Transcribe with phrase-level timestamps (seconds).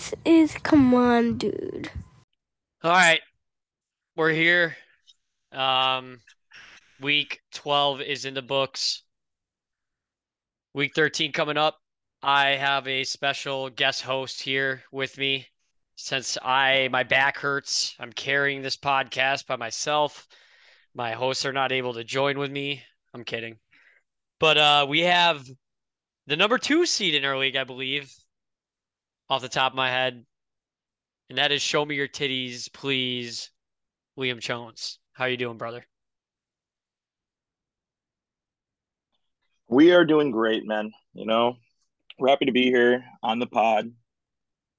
[0.00, 1.90] This is come on, dude.
[2.82, 3.20] All right,
[4.16, 4.74] we're here.
[5.52, 6.20] Um,
[7.02, 9.02] week 12 is in the books.
[10.72, 11.82] Week 13 coming up.
[12.22, 15.46] I have a special guest host here with me.
[15.96, 20.26] Since I my back hurts, I'm carrying this podcast by myself.
[20.94, 22.82] My hosts are not able to join with me.
[23.12, 23.58] I'm kidding.
[24.38, 25.46] But uh, we have
[26.26, 28.10] the number two seed in our league, I believe,
[29.30, 30.24] off the top of my head.
[31.30, 33.50] And that is Show Me Your Titties, Please,
[34.18, 34.98] Liam Jones.
[35.12, 35.86] How you doing, brother?
[39.68, 40.90] We are doing great, man.
[41.14, 41.54] You know,
[42.18, 43.92] we're happy to be here on the pod.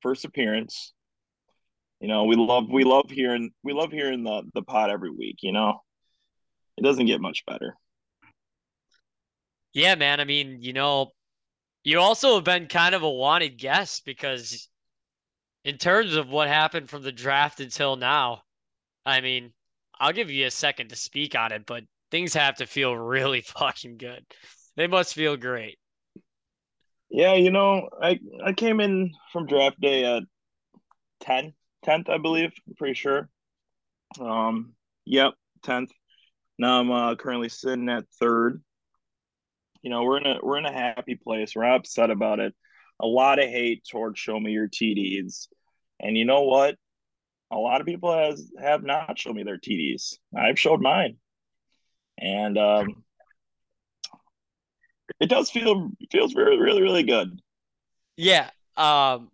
[0.01, 0.93] First appearance.
[2.01, 5.37] You know, we love we love hearing we love hearing the the pod every week,
[5.43, 5.79] you know.
[6.77, 7.75] It doesn't get much better.
[9.73, 10.19] Yeah, man.
[10.19, 11.11] I mean, you know,
[11.83, 14.67] you also have been kind of a wanted guest because
[15.63, 18.43] in terms of what happened from the draft until now,
[19.05, 19.53] I mean,
[19.99, 23.41] I'll give you a second to speak on it, but things have to feel really
[23.41, 24.25] fucking good.
[24.75, 25.77] They must feel great.
[27.09, 30.23] Yeah, you know, I I came in from draft day at
[31.21, 31.53] 10,
[31.85, 32.51] 10th, I believe.
[32.67, 33.29] I'm pretty sure.
[34.19, 34.73] Um,
[35.05, 35.89] yep, 10th.
[36.57, 38.61] Now I'm uh, currently sitting at third.
[39.81, 41.55] You know, we're in a we're in a happy place.
[41.55, 42.53] We're upset about it.
[42.99, 45.47] A lot of hate towards show me your TDs.
[45.99, 46.75] And you know what?
[47.51, 50.15] A lot of people has have not shown me their TDs.
[50.37, 51.17] I've showed mine.
[52.19, 53.03] And um
[55.19, 57.39] it does feel feels really really really good.
[58.17, 58.49] Yeah.
[58.77, 59.31] Um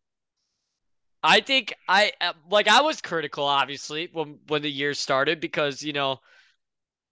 [1.23, 5.83] I think I uh, like I was critical obviously when when the year started because,
[5.83, 6.21] you know,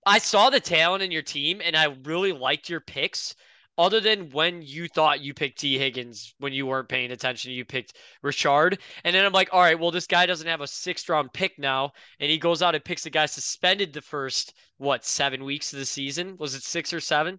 [0.06, 3.36] I saw the talent in your team and I really liked your picks.
[3.78, 5.78] Other than when you thought you picked T.
[5.78, 8.80] Higgins when you weren't paying attention, you picked Richard.
[9.04, 11.60] And then I'm like, all right, well, this guy doesn't have a sixth round pick
[11.60, 11.92] now.
[12.22, 15.80] And he goes out and picks a guy suspended the first, what, seven weeks of
[15.80, 16.38] the season?
[16.38, 17.38] Was it six or seven?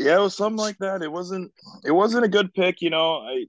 [0.00, 1.02] Yeah, it was something like that.
[1.02, 1.52] It wasn't
[1.84, 3.18] it wasn't a good pick, you know.
[3.18, 3.46] I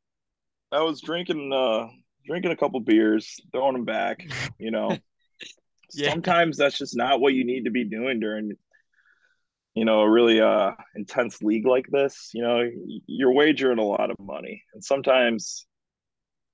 [0.71, 1.87] I was drinking uh
[2.27, 4.23] drinking a couple beers, throwing them back,
[4.59, 4.95] you know.
[5.93, 6.09] yeah.
[6.09, 8.53] Sometimes that's just not what you need to be doing during
[9.75, 12.29] you know a really uh intense league like this.
[12.33, 12.69] You know,
[13.07, 14.63] you're wagering a lot of money.
[14.73, 15.65] And sometimes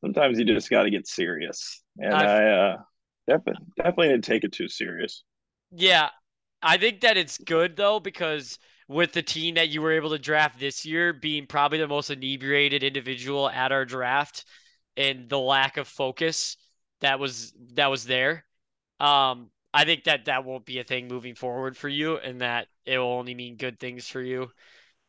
[0.01, 1.83] sometimes you just got to get serious.
[1.97, 2.77] And I've, I uh
[3.27, 5.23] definitely definitely didn't take it too serious.
[5.71, 6.09] Yeah.
[6.61, 10.19] I think that it's good though because with the team that you were able to
[10.19, 14.45] draft this year being probably the most inebriated individual at our draft
[14.97, 16.57] and the lack of focus
[17.01, 18.45] that was that was there.
[18.99, 22.67] Um, I think that that won't be a thing moving forward for you, and that
[22.85, 24.51] it will only mean good things for you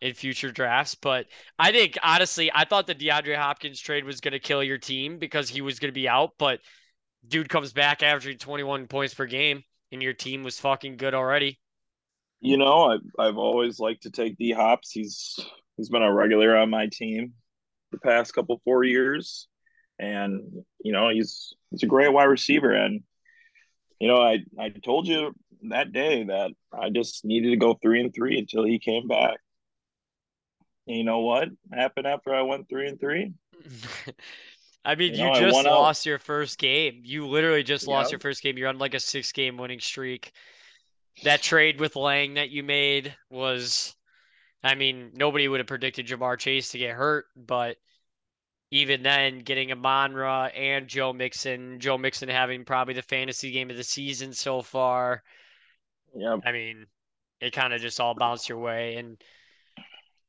[0.00, 0.94] in future drafts.
[0.94, 1.26] But
[1.58, 5.18] I think honestly, I thought the DeAndre Hopkins trade was going to kill your team
[5.18, 6.60] because he was going to be out, but
[7.26, 9.62] dude comes back averaging 21 points per game,
[9.92, 11.58] and your team was fucking good already.
[12.40, 14.90] You know, I've I've always liked to take D Hops.
[14.90, 15.38] He's
[15.76, 17.34] he's been a regular on my team
[17.92, 19.46] the past couple four years,
[19.98, 20.40] and
[20.82, 22.72] you know he's he's a great wide receiver.
[22.72, 23.02] And
[24.00, 25.32] you know, I I told you
[25.68, 29.36] that day that I just needed to go three and three until he came back.
[30.86, 33.32] And you know what happened after I went three and three?
[34.84, 36.06] I mean, you, know, you just lost out.
[36.06, 37.02] your first game.
[37.04, 37.90] You literally just yep.
[37.90, 38.56] lost your first game.
[38.56, 40.32] You're on like a six game winning streak
[41.24, 43.94] that trade with Lang that you made was,
[44.62, 47.76] I mean, nobody would have predicted Ja'Marr Chase to get hurt, but
[48.70, 53.76] even then, getting Amon-Ra and Joe Mixon, Joe Mixon having probably the fantasy game of
[53.76, 55.22] the season so far.
[56.14, 56.86] Yeah, I mean,
[57.40, 59.20] it kind of just all bounced your way, and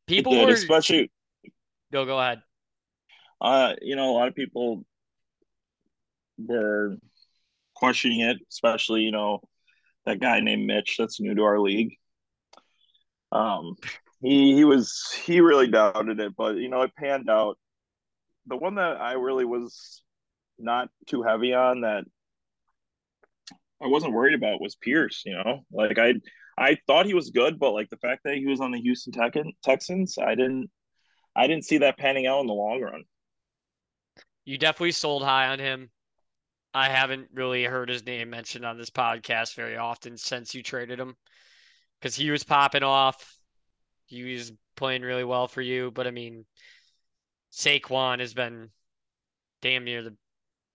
[0.07, 1.12] people did, were especially.
[1.91, 2.41] Go, go ahead.
[3.40, 4.85] Uh, you know, a lot of people
[6.38, 6.97] were
[7.75, 9.41] questioning it, especially you know
[10.06, 11.96] that guy named Mitch that's new to our league.
[13.31, 13.75] Um,
[14.22, 17.57] he he was he really doubted it, but you know it panned out.
[18.47, 20.04] The one that I really was
[20.57, 22.04] not too heavy on that
[23.81, 25.24] I wasn't worried about was Pierce.
[25.25, 26.15] You know, like I
[26.57, 29.13] I thought he was good, but like the fact that he was on the Houston
[29.63, 30.69] Texans, I didn't
[31.36, 33.04] I didn't see that panning out in the long run.
[34.45, 35.89] You definitely sold high on him.
[36.74, 41.00] I haven't really heard his name mentioned on this podcast very often since you traded
[41.00, 41.15] him
[42.00, 43.36] because he was popping off.
[44.06, 46.45] He was playing really well for you, but I mean,
[47.51, 48.69] Saquon has been
[49.62, 50.15] damn near the.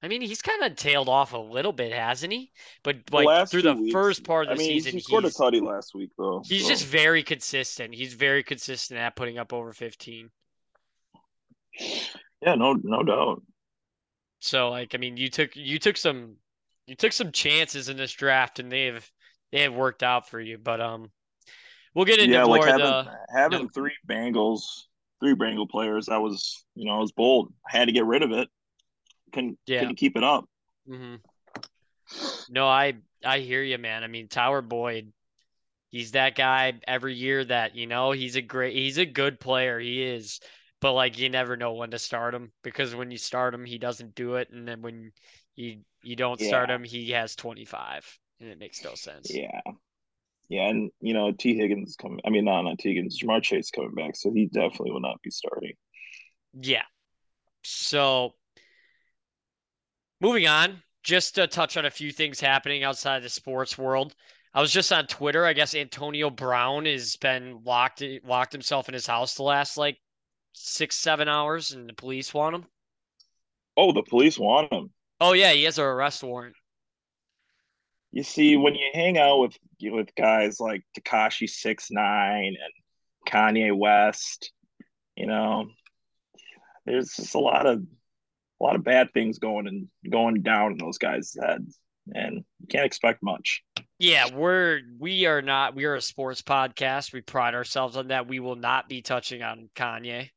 [0.02, 2.52] I mean, he's kind of tailed off a little bit, hasn't he?
[2.84, 5.24] But like last through the weeks, first part of the I mean, season, he scored
[5.24, 6.42] a tutty last week though.
[6.46, 6.68] He's so.
[6.68, 7.94] just very consistent.
[7.94, 10.30] He's very consistent at putting up over fifteen.
[12.42, 13.42] Yeah, no, no doubt.
[14.40, 16.36] So like I mean you took you took some
[16.86, 19.10] you took some chances in this draft and they've
[19.50, 20.58] they have worked out for you.
[20.58, 21.10] But um
[21.94, 24.84] we'll get into yeah, more like having the having three Bengals,
[25.20, 26.08] three Brangle players.
[26.08, 27.52] I was you know, I was bold.
[27.66, 28.48] I had to get rid of it.
[29.32, 29.80] Couldn't Yeah.
[29.80, 30.48] couldn't keep it up.
[30.88, 31.16] Mm-hmm.
[32.50, 34.04] No, I I hear you, man.
[34.04, 35.12] I mean, Tyler Boyd,
[35.90, 39.78] he's that guy every year that, you know, he's a great he's a good player.
[39.78, 40.40] He is.
[40.80, 43.78] But like you never know when to start him because when you start him, he
[43.78, 45.10] doesn't do it, and then when
[45.54, 49.34] you you don't start him, he has 25, and it makes no sense.
[49.34, 49.60] Yeah.
[50.48, 53.42] Yeah, and you know, T Higgins is coming I mean not not T Higgins, Ja'Marr
[53.42, 55.74] Chase coming back, so he definitely will not be starting.
[56.60, 56.84] Yeah.
[57.64, 58.34] So
[60.20, 64.14] moving on, just to touch on a few things happening outside the sports world.
[64.54, 65.44] I was just on Twitter.
[65.44, 69.98] I guess Antonio Brown has been locked locked himself in his house the last like
[70.52, 72.64] six, seven hours, and the police want him.
[73.76, 74.90] Oh, the police want him.
[75.20, 76.56] Oh yeah, he has an arrest warrant.
[78.16, 83.76] You see, when you hang out with with guys like Tekashi Six Nine and Kanye
[83.76, 84.52] West,
[85.14, 85.66] you know,
[86.86, 87.80] there's just a lot of
[88.58, 91.78] a lot of bad things going and going down in those guys' heads,
[92.14, 93.62] and you can't expect much.
[93.98, 97.12] Yeah, we're we are not we are a sports podcast.
[97.12, 98.26] We pride ourselves on that.
[98.26, 100.30] We will not be touching on Kanye.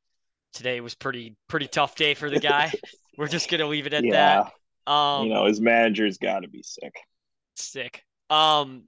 [0.51, 2.73] Today was pretty pretty tough day for the guy.
[3.17, 4.43] We're just gonna leave it at yeah,
[4.85, 4.91] that.
[4.91, 6.93] Um you know, his manager's got to be sick.
[7.61, 8.03] Sick.
[8.29, 8.83] Um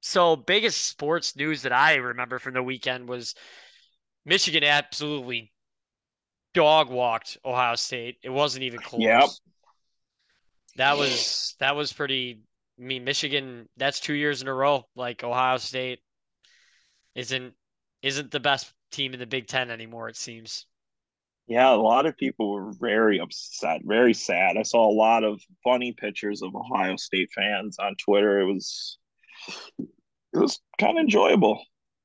[0.00, 3.34] so biggest sports news that I remember from the weekend was
[4.24, 5.52] Michigan absolutely
[6.54, 8.18] dog walked Ohio State.
[8.22, 9.02] It wasn't even close.
[9.02, 9.28] Yep.
[10.76, 12.40] That was that was pretty
[12.78, 16.00] I mean Michigan that's 2 years in a row like Ohio State
[17.14, 17.54] isn't
[18.02, 20.66] isn't the best team in the Big 10 anymore it seems.
[21.48, 24.56] Yeah, a lot of people were very upset, very sad.
[24.56, 28.40] I saw a lot of funny pictures of Ohio State fans on Twitter.
[28.40, 28.98] It was
[29.78, 31.62] it was kind of enjoyable.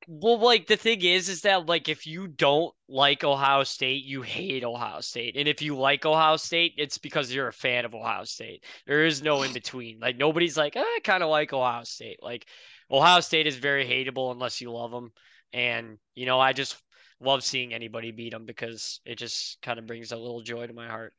[0.08, 4.22] Well, like the thing is, is that like if you don't like Ohio State, you
[4.24, 7.94] hate Ohio State, and if you like Ohio State, it's because you're a fan of
[7.96, 8.64] Ohio State.
[8.88, 10.00] There is no in between.
[10.00, 12.18] Like nobody's like, "Eh, I kind of like Ohio State.
[12.22, 12.48] Like
[12.90, 15.12] Ohio State is very hateable unless you love them,
[15.54, 16.76] and you know I just
[17.22, 20.74] love seeing anybody beat them because it just kind of brings a little joy to
[20.74, 21.14] my heart.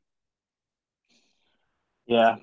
[2.05, 2.35] Yeah.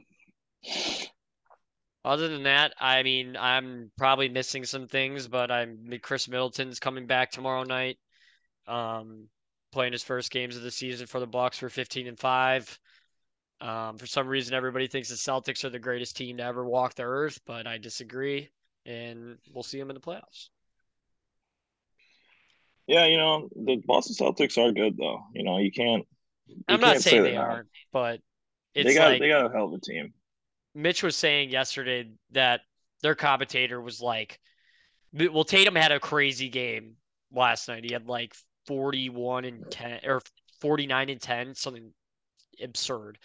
[2.04, 7.06] Other than that, I mean, I'm probably missing some things, but I'm Khris Middleton's coming
[7.06, 7.98] back tomorrow night.
[8.66, 9.28] Um,
[9.72, 12.78] playing his first games of the season for the Bucks for 15 and 5.
[13.60, 16.94] Um, for some reason everybody thinks the Celtics are the greatest team to ever walk
[16.94, 18.48] the earth, but I disagree,
[18.86, 20.48] and we'll see them in the playoffs.
[22.90, 25.20] Yeah, you know, the Boston Celtics are good though.
[25.32, 26.04] You know, you can't
[26.48, 28.20] you I'm not can't say saying they're they aren't, but
[28.74, 30.12] it's They got like they got a hell of a team.
[30.74, 32.62] Mitch was saying yesterday that
[33.00, 34.40] their commentator was like,
[35.12, 36.96] well, Tatum had a crazy game
[37.32, 37.84] last night.
[37.84, 38.34] He had like
[38.66, 40.20] 41 and 10 or
[40.60, 41.92] 49 and 10, something
[42.60, 43.18] absurd.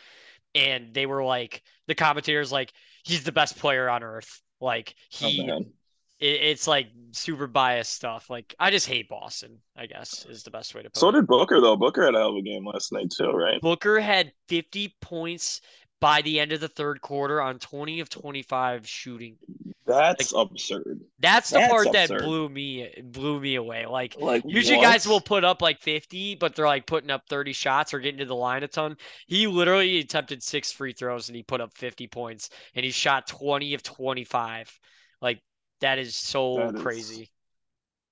[0.54, 2.72] And they were like, the commentator's like,
[3.04, 4.42] he's the best player on earth.
[4.62, 5.74] Like Oh he, man.
[6.20, 8.30] It, it's like super biased stuff.
[8.30, 9.62] Like I just hate Boston.
[9.76, 11.12] I guess is the best way to put So it.
[11.12, 11.76] So did Booker though.
[11.78, 13.62] Booker had a hell of a game last night too, right?
[13.62, 15.62] Booker had 50 points
[16.00, 19.38] by the end of the third quarter on 20 of 25 shooting.
[19.86, 21.02] That's absurd.
[21.20, 23.86] That's the That's part that blew me blew me away.
[23.86, 24.84] Like Like usually what?
[24.84, 28.20] guys will put up like 50, but they're like putting up 30 shots or getting
[28.20, 28.98] to the line a ton.
[29.28, 33.28] He literally attempted six free throws and he put up 50 points and he shot
[33.28, 34.80] 20 of 25.
[35.22, 35.42] Like
[35.82, 37.32] that is so That is- crazy.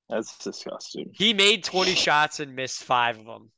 [0.09, 1.11] That's disgusting.
[1.13, 3.51] He made 20 shots and missed 5 of them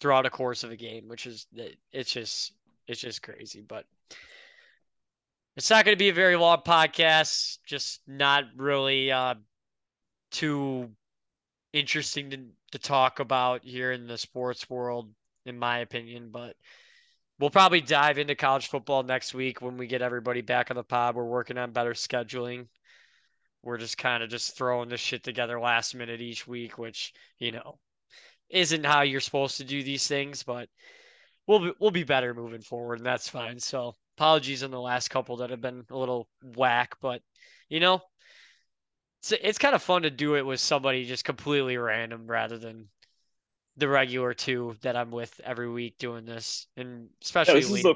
[0.00, 1.46] throughout a course of a game, which is
[1.92, 2.52] it's just
[2.86, 3.86] it's just crazy, but
[5.56, 9.34] it's not going to be a very long podcast, just not really uh
[10.32, 10.90] too
[11.72, 12.38] interesting to,
[12.72, 15.08] to talk about here in the sports world,
[15.46, 16.30] in my opinion.
[16.30, 16.56] But
[17.38, 20.82] we'll probably dive into college football next week when we get everybody back on the
[20.82, 21.14] pod.
[21.14, 22.66] We're working on better scheduling.
[23.62, 27.52] We're just kind of just throwing this shit together last minute each week, which, you
[27.52, 27.78] know,
[28.48, 30.68] isn't how you're supposed to do these things, but
[31.46, 33.58] we'll be, we'll be better moving forward, and that's fine.
[33.58, 37.22] So apologies on the last couple that have been a little whack, but
[37.68, 38.00] you know,
[39.20, 42.88] it's it's kind of fun to do it with somebody just completely random rather than
[43.76, 47.08] the regular two that I'm with every week doing this, and
[47.46, 47.94] Yeah, especially this is the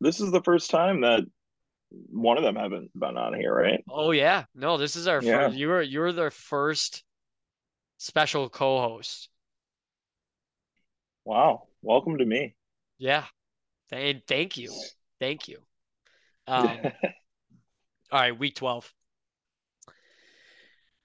[0.00, 1.24] this is the first time that
[1.90, 3.84] one of them haven't been on here, right?
[3.90, 5.46] Oh yeah, no, this is our Yeah.
[5.46, 5.56] first.
[5.56, 7.04] You were you were the first
[7.98, 9.30] special co-host.
[11.24, 11.68] Wow.
[11.82, 12.56] Welcome to me.
[12.98, 13.24] Yeah,
[13.92, 14.72] And thank you.
[15.20, 15.58] Thank you.
[16.46, 16.92] Um,
[18.12, 18.92] all right, week 12.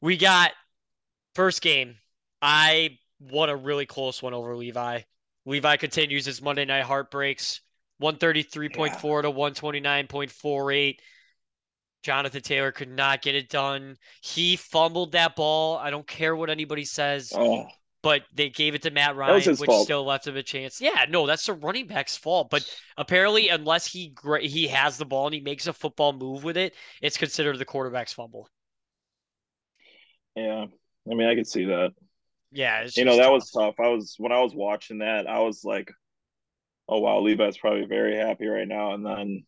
[0.01, 0.51] We got
[1.35, 1.97] first game.
[2.41, 5.01] I won a really close one over Levi.
[5.45, 7.61] Levi continues his Monday night heartbreaks
[8.03, 9.21] 133.4 yeah.
[9.21, 10.97] to 129.48.
[12.03, 13.95] Jonathan Taylor could not get it done.
[14.21, 15.77] He fumbled that ball.
[15.77, 17.31] I don't care what anybody says.
[17.35, 17.65] Oh.
[18.01, 19.85] But they gave it to Matt Ryan, which fault.
[19.85, 20.81] still left him a chance.
[20.81, 22.49] Yeah, no, that's the running back's fault.
[22.49, 26.57] But apparently, unless he he has the ball and he makes a football move with
[26.57, 28.49] it, it's considered the quarterback's fumble.
[30.35, 30.65] Yeah,
[31.09, 31.93] I mean, I could see that.
[32.51, 33.31] Yeah, you know that tough.
[33.31, 33.75] was tough.
[33.79, 35.89] I was when I was watching that, I was like,
[36.87, 39.45] "Oh wow, Levi's probably very happy right now." And then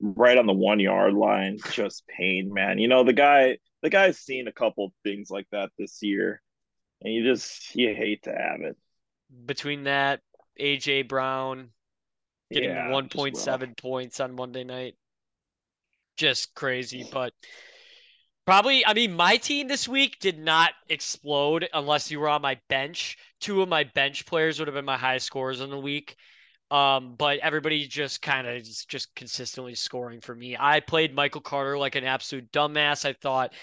[0.00, 2.78] right on the one yard line, just pain, man.
[2.78, 6.40] You know the guy, the guy's seen a couple things like that this year,
[7.02, 8.76] and you just you hate to have it.
[9.44, 10.20] Between that,
[10.60, 11.70] AJ Brown
[12.52, 14.94] getting yeah, one point seven points on Monday night,
[16.16, 17.32] just crazy, but.
[18.46, 22.58] Probably, I mean, my team this week did not explode unless you were on my
[22.70, 23.18] bench.
[23.40, 26.16] Two of my bench players would have been my highest scores in the week.
[26.70, 30.56] Um, but everybody just kind of just consistently scoring for me.
[30.58, 33.06] I played Michael Carter like an absolute dumbass.
[33.06, 33.54] I thought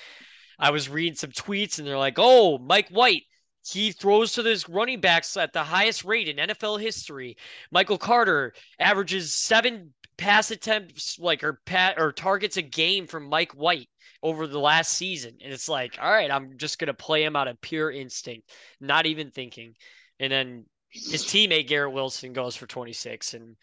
[0.57, 3.23] I was reading some tweets and they're like, "Oh, Mike White,
[3.67, 7.37] he throws to his running backs at the highest rate in NFL history.
[7.71, 13.51] Michael Carter averages seven pass attempts, like or pat or targets a game from Mike
[13.53, 13.89] White
[14.21, 15.37] over the last season.
[15.43, 19.05] And it's like, all right, I'm just to play him out of pure instinct, not
[19.05, 19.73] even thinking.
[20.19, 23.55] And then his teammate Garrett Wilson goes for 26 and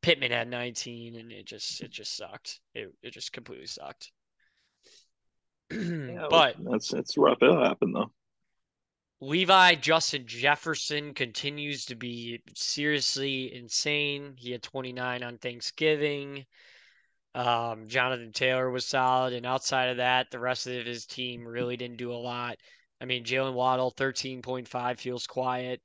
[0.00, 2.60] Pittman had 19 and it just it just sucked.
[2.74, 4.10] It it just completely sucked.
[5.70, 7.38] yeah, but that's that's rough.
[7.40, 8.10] It'll happen though.
[9.20, 14.34] Levi Justin Jefferson continues to be seriously insane.
[14.36, 16.44] He had 29 on Thanksgiving.
[17.34, 21.76] Um, Jonathan Taylor was solid, and outside of that, the rest of his team really
[21.76, 22.56] didn't do a lot.
[23.00, 25.80] I mean, Jalen Waddle, 13.5, feels quiet.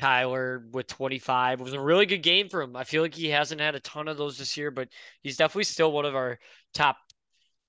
[0.00, 2.76] Kyler with 25 it was a really good game for him.
[2.76, 4.88] I feel like he hasn't had a ton of those this year, but
[5.22, 6.38] he's definitely still one of our
[6.72, 6.96] top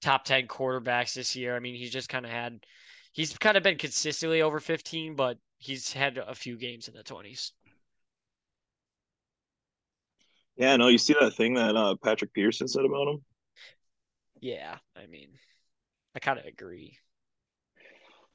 [0.02, 1.56] top 10 quarterbacks this year.
[1.56, 2.66] I mean, he's just kind of had
[3.12, 7.04] he's kind of been consistently over 15, but he's had a few games in the
[7.04, 7.52] 20s.
[10.58, 13.22] Yeah, no, you see that thing that uh, Patrick Peterson said about him?
[14.40, 15.30] Yeah, I mean,
[16.16, 16.98] I kind of agree.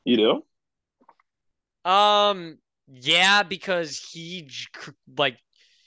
[0.04, 1.90] You do?
[1.90, 2.58] Um,
[2.92, 4.48] yeah, because he
[5.16, 5.38] like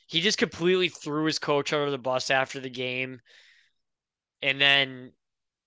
[0.07, 3.19] he just completely threw his coach under the bus after the game,
[4.41, 5.12] and then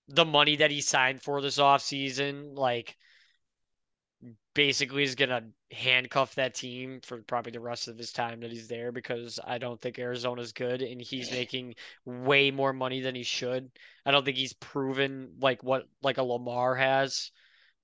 [0.07, 2.95] the money that he signed for this offseason, like
[4.53, 8.51] basically is going to handcuff that team for probably the rest of his time that
[8.51, 11.75] he's there because I don't think Arizona's good and he's making
[12.05, 13.69] way more money than he should.
[14.03, 17.29] I don't think he's proven like what like a Lamar has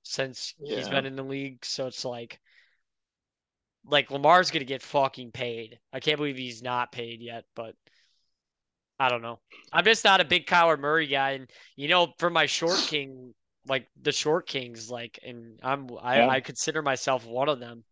[0.02, 0.78] since yeah.
[0.78, 1.64] he's been in the league.
[1.64, 2.40] So it's like
[3.86, 5.80] like Lamar's going to get fucking paid.
[5.92, 7.76] I can't believe he's not paid yet, but
[9.00, 9.40] I don't know.
[9.72, 13.34] I'm just not a big Kyler Murray guy and you know for my short king
[13.68, 16.30] like the short kings like and i'm i, yeah.
[16.30, 17.84] I consider myself one of them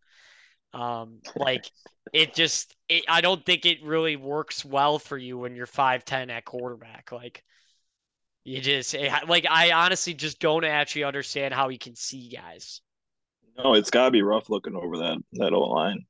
[0.74, 1.70] um like
[2.12, 6.30] it just it, i don't think it really works well for you when you're 510
[6.30, 7.42] at quarterback like
[8.44, 12.80] you just it, like i honestly just don't actually understand how he can see guys
[13.58, 16.04] no it's got to be rough looking over that that old line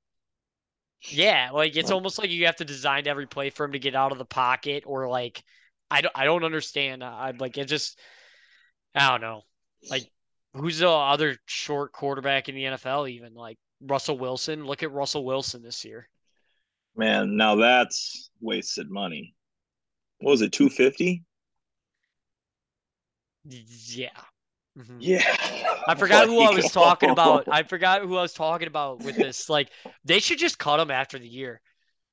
[1.09, 3.95] yeah like it's almost like you have to design every play for him to get
[3.95, 5.43] out of the pocket or like
[5.91, 7.99] i don't i don't understand i like it just
[8.95, 9.43] i don't know
[9.91, 10.11] like,
[10.55, 13.11] who's the other short quarterback in the NFL?
[13.11, 14.65] Even like Russell Wilson.
[14.65, 16.09] Look at Russell Wilson this year.
[16.97, 19.35] Man, now that's wasted money.
[20.19, 20.53] What was it?
[20.53, 21.25] Two fifty.
[23.45, 24.11] Yeah.
[24.79, 24.97] Mm-hmm.
[25.01, 25.37] Yeah.
[25.87, 27.49] I forgot who I was talking about.
[27.51, 29.49] I forgot who I was talking about with this.
[29.49, 29.71] Like,
[30.05, 31.61] they should just cut him after the year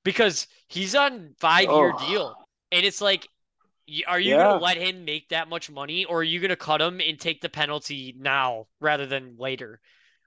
[0.03, 2.07] because he's on five year oh.
[2.07, 2.35] deal.
[2.71, 3.27] And it's like
[4.07, 4.43] are you yeah.
[4.43, 7.01] going to let him make that much money or are you going to cut him
[7.01, 9.79] and take the penalty now rather than later?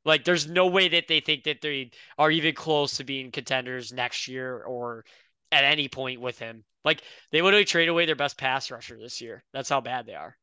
[0.04, 3.92] Like, there's no way that they think that they are even close to being contenders
[3.92, 5.04] next year or
[5.52, 6.64] at any point with him.
[6.84, 9.44] Like, they literally trade away their best pass rusher this year.
[9.52, 10.36] That's how bad they are.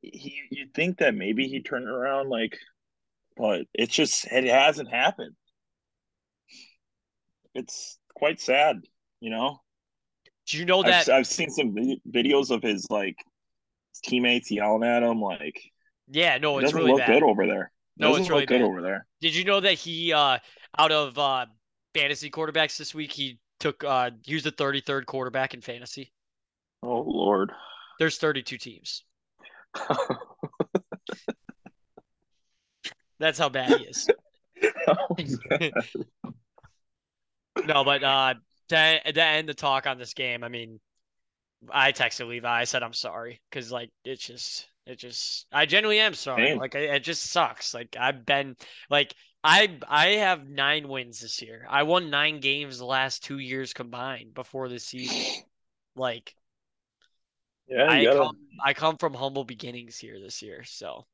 [0.00, 2.56] He, you'd think that maybe he turned around, like,
[3.36, 5.34] but it's just, it hasn't happened.
[7.54, 8.82] It's quite sad,
[9.20, 9.60] you know?
[10.46, 13.16] Do you know that I've, I've seen some videos of his like
[14.04, 15.58] teammates yelling at him like
[16.08, 17.14] yeah no it's doesn't really look bad.
[17.14, 18.64] good over there no it's really good bad.
[18.64, 20.38] over there did you know that he uh
[20.78, 21.46] out of uh
[21.94, 26.12] fantasy quarterbacks this week he took uh he was the 33rd quarterback in fantasy.
[26.82, 27.52] Oh Lord.
[27.98, 29.04] There's 32 teams.
[33.18, 34.08] That's how bad he is.
[34.88, 35.16] Oh,
[37.66, 38.34] No, but uh
[38.68, 40.80] to, to end the talk on this game, I mean,
[41.70, 42.60] I texted Levi.
[42.60, 46.48] I said I'm sorry because like it's just it just I genuinely am sorry.
[46.48, 46.58] Same.
[46.58, 47.74] Like it, it just sucks.
[47.74, 48.56] Like I've been
[48.90, 51.66] like I I have nine wins this year.
[51.68, 55.42] I won nine games the last two years combined before this season.
[55.94, 56.34] Like
[57.68, 61.06] yeah, I gotta, come I come from humble beginnings here this year, so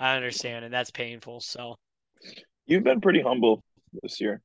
[0.00, 1.40] I understand, and that's painful.
[1.40, 1.76] So
[2.66, 3.62] you've been pretty humble
[4.02, 4.40] this year.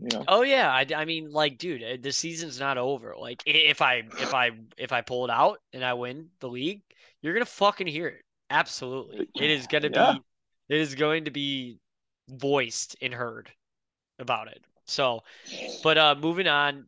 [0.00, 0.24] You know.
[0.28, 3.14] Oh yeah, I, I mean like dude, uh, the season's not over.
[3.18, 6.82] Like if I if I if I pull it out and I win the league,
[7.22, 8.22] you're to fucking hear it.
[8.50, 9.28] Absolutely.
[9.34, 10.12] It is to Yeah.
[10.12, 10.20] be
[10.68, 11.78] it is going to be
[12.28, 13.50] voiced and heard
[14.18, 14.62] about it.
[14.84, 15.22] So,
[15.82, 16.86] but uh moving on,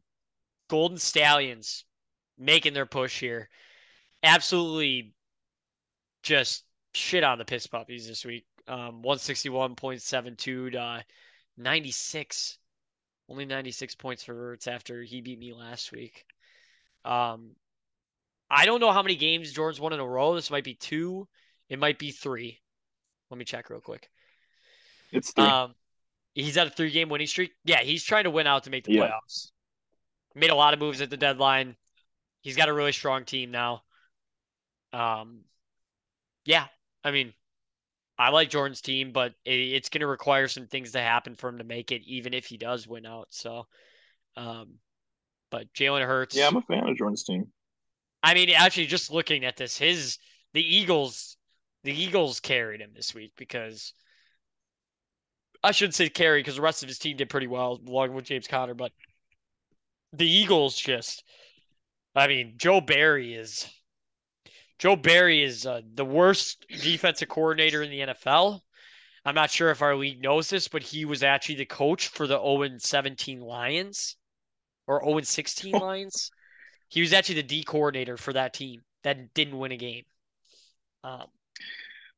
[0.68, 1.84] Golden Stallions
[2.38, 3.48] making their push here.
[4.22, 5.14] Absolutely
[6.22, 8.44] just shit on the piss puppies this week.
[8.68, 10.36] Um 161.72
[10.72, 11.00] to uh,
[11.56, 12.58] 96
[13.30, 16.24] only 96 points for Verts after he beat me last week.
[17.04, 17.52] Um,
[18.50, 20.34] I don't know how many games Jordan's won in a row.
[20.34, 21.28] This might be two.
[21.68, 22.60] It might be three.
[23.30, 24.10] Let me check real quick.
[25.12, 25.44] It's three.
[25.44, 25.74] Um,
[26.34, 27.52] he's at a three-game winning streak.
[27.64, 29.10] Yeah, he's trying to win out to make the Yeah.
[29.10, 29.52] playoffs.
[30.34, 31.76] Made a lot of moves at the deadline.
[32.40, 33.84] He's got a really strong team now.
[34.92, 35.40] Um,
[36.44, 36.66] yeah,
[37.04, 37.32] I mean,
[38.18, 41.48] I like Jordan's team, but it, it's going to require some things to happen for
[41.48, 43.28] him to make it, even if he does win out.
[43.30, 43.66] So,
[44.36, 44.74] um,
[45.50, 46.36] but Jalen Hurts.
[46.36, 47.46] yeah, I'm a fan of Jordan's team.
[48.22, 50.18] I mean, actually, just looking at this, his
[50.52, 51.36] the Eagles,
[51.84, 53.94] the Eagles carried him this week because
[55.62, 58.26] I shouldn't say carry because the rest of his team did pretty well along with
[58.26, 58.92] James Conner, but
[60.12, 61.24] the Eagles just,
[62.14, 63.66] I mean, Joe Barry is
[64.80, 68.60] Joe Barry is uh, the worst defensive coordinator in the NFL.
[69.26, 72.26] I'm not sure if our league knows this, but he was actually the coach for
[72.26, 74.16] the 0 17 Lions
[74.86, 76.30] or 0 16 Lions.
[76.88, 80.04] He was actually the D coordinator for that team that didn't win a game.
[81.04, 81.26] Um,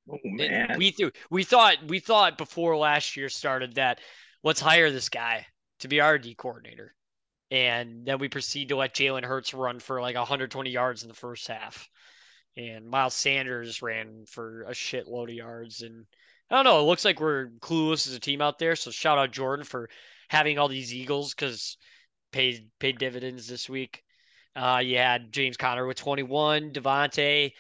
[0.09, 0.77] Oh man.
[0.79, 4.01] we th- we thought we thought before last year started that
[4.43, 5.47] let's hire this guy
[5.81, 6.95] to be our D coordinator,
[7.51, 11.15] and then we proceed to let Jalen Hurts run for like 120 yards in the
[11.15, 11.89] first half,
[12.57, 16.07] and Miles Sanders ran for a shitload of yards, and
[16.51, 16.81] I don't know.
[16.81, 18.77] It looks like we're clueless as a team out there.
[18.77, 19.89] So shout out Jordan for
[20.29, 21.77] having all these Eagles because
[22.33, 24.03] paid paid dividends this week.
[24.55, 27.53] Uh, you had James Conner with 21, Devontae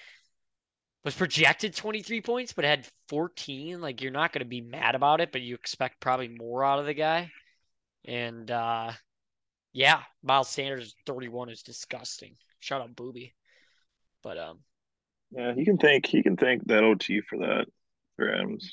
[1.05, 3.81] was projected 23 points, but had 14.
[3.81, 6.79] Like you're not going to be mad about it, but you expect probably more out
[6.79, 7.31] of the guy.
[8.05, 8.93] And uh
[9.73, 12.37] yeah, Miles Sanders 31 is disgusting.
[12.61, 13.33] Shout out Boobie.
[14.23, 14.59] But um
[15.35, 17.67] Yeah, he can thank he can thank that OT for that
[18.17, 18.71] for Adams.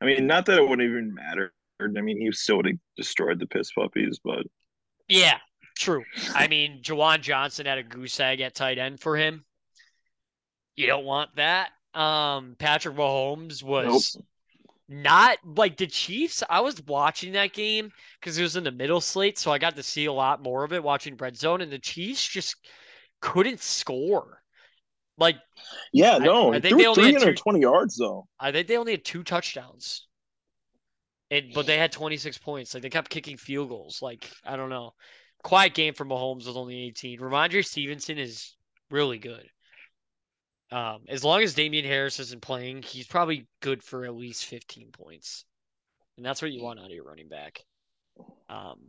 [0.00, 1.52] I mean, not that it wouldn't even matter.
[1.80, 4.46] I mean, he still would have destroyed the piss puppies, but
[5.08, 5.38] yeah,
[5.76, 6.04] true.
[6.34, 9.44] I mean, Juwan Johnson had a goose egg at tight end for him.
[10.76, 11.70] You don't want that.
[11.94, 14.16] Um Patrick Mahomes was
[14.88, 16.42] not like the Chiefs.
[16.48, 19.76] I was watching that game because it was in the middle slate, so I got
[19.76, 22.56] to see a lot more of it watching Red Zone, and the Chiefs just
[23.20, 24.43] couldn't score.
[25.16, 25.36] Like
[25.92, 28.26] yeah, no, I he think they only had two- 320 yards though.
[28.38, 30.06] I think they only had two touchdowns.
[31.30, 32.74] It, but they had 26 points.
[32.74, 34.00] Like they kept kicking field goals.
[34.02, 34.92] Like I don't know.
[35.42, 37.20] Quiet game for Mahomes with only 18.
[37.20, 38.56] Rhamondre Stevenson is
[38.90, 39.46] really good.
[40.70, 44.90] Um, as long as Damien Harris isn't playing, he's probably good for at least 15
[44.90, 45.44] points,
[46.16, 47.60] and that's what you want out of your running back.
[48.48, 48.80] Um,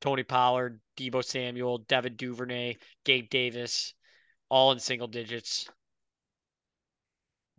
[0.00, 3.94] Tony Pollard, Deebo Samuel, Devin Duvernay, Gabe Davis,
[4.48, 5.68] all in single digits.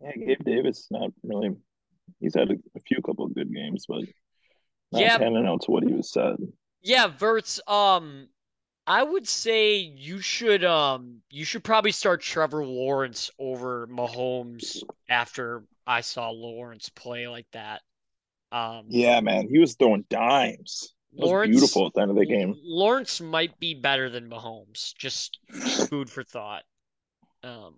[0.00, 1.56] Yeah, Gabe Davis not really.
[2.20, 4.02] He's had a, a few couple of good games, but
[4.92, 5.18] not Yeah.
[5.18, 6.36] panning out to what he was said.
[6.82, 8.28] Yeah, Verts, um
[8.86, 15.64] I would say you should um you should probably start Trevor Lawrence over Mahomes after
[15.86, 17.82] I saw Lawrence play like that.
[18.52, 20.92] Um Yeah, man, he was throwing dimes.
[21.14, 22.54] Lawrence- beautiful at the end of the game.
[22.62, 24.94] Lawrence might be better than Mahomes.
[24.96, 25.40] Just
[25.88, 26.62] food for thought.
[27.46, 27.74] Um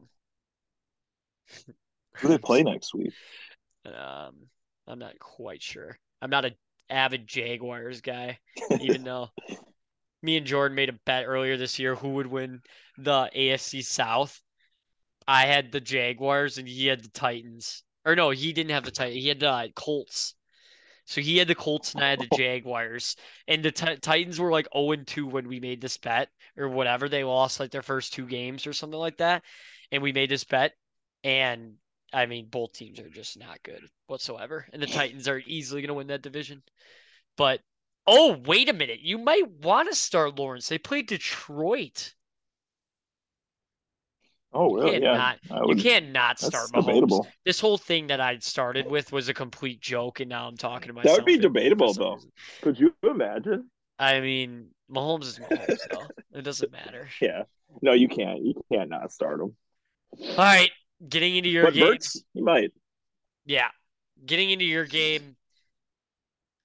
[2.16, 3.12] Who they play next week?
[3.84, 4.34] um
[4.86, 5.98] I'm not quite sure.
[6.22, 6.54] I'm not an
[6.88, 8.38] avid Jaguars guy,
[8.80, 9.28] even though
[10.22, 12.62] me and Jordan made a bet earlier this year who would win
[12.96, 14.40] the AFC South.
[15.26, 17.82] I had the Jaguars and he had the Titans.
[18.06, 19.22] Or no, he didn't have the Titans.
[19.22, 20.34] He had the Colts.
[21.08, 22.36] So he had the Colts and I had the oh.
[22.36, 23.16] Jaguars.
[23.46, 27.08] And the t- Titans were like 0 2 when we made this bet or whatever.
[27.08, 29.42] They lost like their first two games or something like that.
[29.90, 30.74] And we made this bet.
[31.24, 31.76] And
[32.12, 34.68] I mean, both teams are just not good whatsoever.
[34.70, 36.62] And the Titans are easily going to win that division.
[37.38, 37.62] But,
[38.06, 39.00] oh, wait a minute.
[39.00, 40.68] You might want to start Lawrence.
[40.68, 42.12] They played Detroit.
[44.52, 44.92] Oh, really?
[44.92, 45.16] can't Yeah.
[45.16, 46.86] not- I You would, can't not start Mahomes.
[46.86, 47.26] debatable.
[47.44, 50.88] This whole thing that I started with was a complete joke, and now I'm talking
[50.88, 51.16] to myself.
[51.16, 52.14] That would be debatable, though.
[52.14, 52.32] reason.
[52.62, 53.70] Could you imagine?
[53.98, 56.06] I mean, Mahomes is Mahomes, though.
[56.38, 57.08] It doesn't matter.
[57.20, 57.42] Yeah.
[57.82, 58.40] No, you can't.
[58.42, 59.54] You can't not start him.
[60.18, 60.70] All right,
[61.06, 61.98] getting into your But game.
[62.32, 62.72] He might.
[63.44, 63.68] Yeah,
[64.24, 65.36] getting into your game.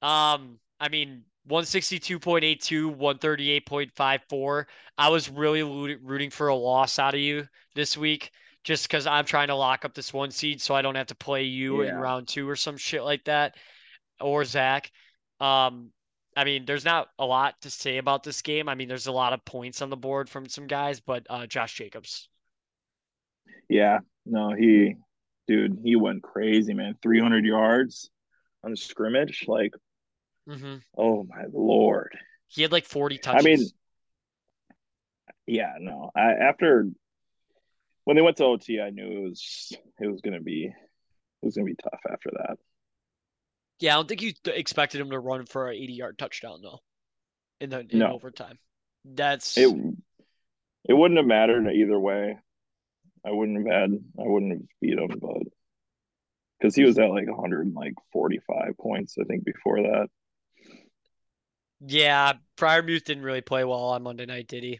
[0.01, 4.65] Um, I mean, 162.82, 138.54.
[4.97, 8.31] I was really rooting for a loss out of you this week
[8.63, 11.15] just because I'm trying to lock up this one seed so I don't have to
[11.15, 13.55] play you in round two or some shit like that
[14.21, 14.89] or Zach.
[15.39, 15.91] Um,
[16.35, 18.69] I mean, there's not a lot to say about this game.
[18.69, 21.45] I mean, there's a lot of points on the board from some guys, but uh,
[21.45, 22.29] Josh Jacobs.
[23.69, 23.99] Yeah.
[24.25, 24.95] No, he,
[25.47, 26.95] dude, he went crazy, man.
[27.03, 28.09] 300 yards
[28.63, 29.45] on the scrimmage.
[29.47, 29.73] Like,
[30.47, 32.17] hmm oh my lord.
[32.47, 33.45] He had like 40 touches.
[33.45, 33.69] I mean,
[35.47, 36.11] yeah, no.
[36.15, 36.87] I, after
[38.05, 41.55] when they went to OT, I knew it was it was gonna be it was
[41.55, 42.57] gonna be tough after that.
[43.79, 46.79] Yeah, I don't think you expected him to run for an 80 yard touchdown though.
[47.59, 48.13] In the in No.
[48.13, 48.59] overtime.
[49.05, 49.67] That's It
[50.87, 52.37] it wouldn't have mattered either way.
[53.25, 55.43] I wouldn't have had I wouldn't have beat him, but
[56.59, 60.07] because he was at like 145 points, I think before that.
[61.85, 64.79] Yeah, Freiermuth didn't really play well on Monday night, did he?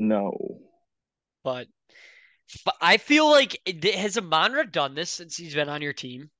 [0.00, 0.58] No.
[1.42, 1.68] But
[2.80, 6.30] I feel like has Amon-Ra done this since he's been on your team?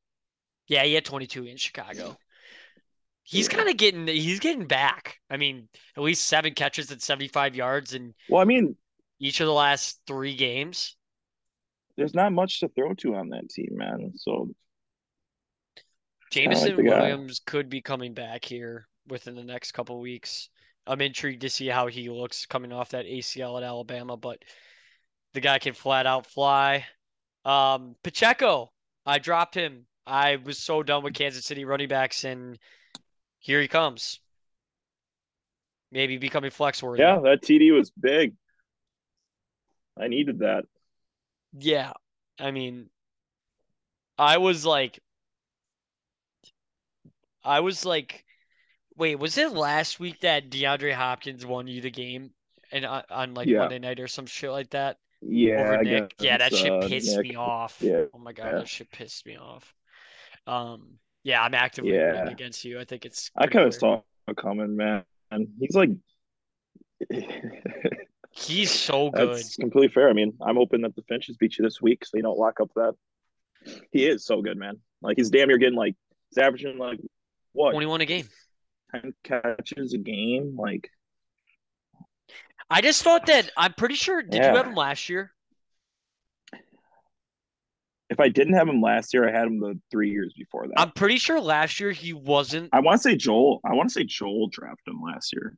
[0.68, 2.18] Yeah, he had 22 in Chicago.
[3.22, 3.56] He's Yeah.
[3.56, 5.20] kind of getting he's getting back.
[5.30, 8.76] I mean, at least seven catches at 75 yards and Well, I mean,
[9.20, 10.96] each of the last three games.
[11.96, 14.12] there's not much to throw to on that team, man.
[14.16, 14.48] So
[16.42, 17.18] kinda like Jameson guy.
[17.18, 20.48] Williams could be coming back here within the next couple weeks.
[20.86, 24.42] I'm intrigued to see how he looks coming off that ACL at Alabama, but
[25.34, 26.86] the guy can flat out fly.
[27.44, 28.72] Um, Pacheco,
[29.06, 29.86] I dropped him.
[30.06, 32.58] I was so done with Kansas City running backs, and
[33.38, 34.20] here he comes.
[35.92, 37.02] Maybe becoming flex worthy.
[37.02, 38.34] yeah, that TD was big.
[39.98, 40.64] I needed that.
[41.52, 41.92] Yeah.
[42.38, 42.88] I mean,
[44.16, 45.00] I was like,
[47.44, 48.24] I was like,
[49.00, 52.30] wait, was it last week that DeAndre Hopkins won you the game
[52.70, 53.60] and on, on like Yeah.
[53.60, 56.14] Monday night or some shit like that Yeah, Nick?
[56.20, 57.30] Yeah, that guess, shit uh, pissed Nick.
[57.30, 57.78] me off.
[57.80, 58.04] Yeah.
[58.14, 58.58] Oh my God, Yeah.
[58.58, 59.74] that shit pissed me off.
[60.46, 62.28] Um, yeah, I'm actively Yeah.
[62.28, 62.78] against you.
[62.78, 65.04] I think it's I kind of saw it coming, man.
[65.58, 65.90] He's like,
[68.32, 69.28] He's so good.
[69.30, 70.08] that's completely fair.
[70.08, 72.60] I mean, I'm hoping that the Finches beat you this week, so you don't lock
[72.60, 72.94] up that.
[73.90, 74.78] He is so good, man.
[75.02, 75.96] Like he's damn near getting like
[76.30, 77.00] he's averaging like
[77.52, 78.28] what 21 a game.
[78.92, 80.56] Ten catches a game.
[80.58, 80.90] Like
[82.68, 84.22] I just thought that I'm pretty sure.
[84.22, 85.32] Did you have him last year?
[88.10, 90.78] if I didn't have him last year, I had him the three years before that.
[90.78, 93.60] I'm pretty sure last year he wasn't I want to say Joel.
[93.64, 95.56] I want to say Joel drafted him last year.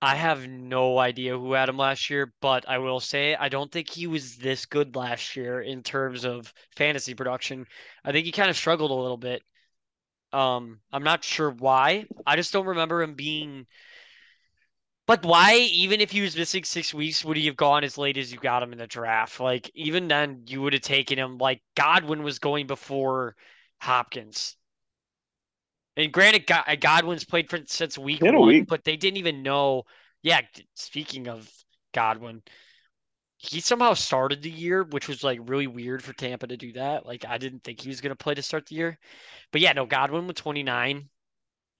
[0.00, 3.70] I have no idea who had him last year, but I will say I don't
[3.70, 7.66] think he was this good last year in terms of fantasy production.
[8.04, 9.42] I think he kind of struggled a little bit.
[10.32, 12.06] Um, I'm not sure why.
[12.26, 13.66] I just don't remember him being.
[15.06, 18.18] But why, even if he was missing six weeks, would he have gone as late
[18.18, 19.40] as you got him in the draft?
[19.40, 21.38] Like, even then, you would have taken him.
[21.38, 23.34] Like, Godwin was going before
[23.80, 24.54] Hopkins.
[25.96, 26.48] And granted,
[26.80, 28.68] Godwin's played for since week He had a one, week.
[28.68, 29.84] but they didn't even know.
[30.22, 30.42] Yeah,
[30.74, 31.50] speaking of
[31.94, 32.42] Godwin,
[33.38, 37.06] he somehow started the year, which was like really weird for Tampa to do that.
[37.06, 38.98] Like, I didn't think he was going to play to start the year.
[39.52, 41.08] But yeah, no, Godwin with 29.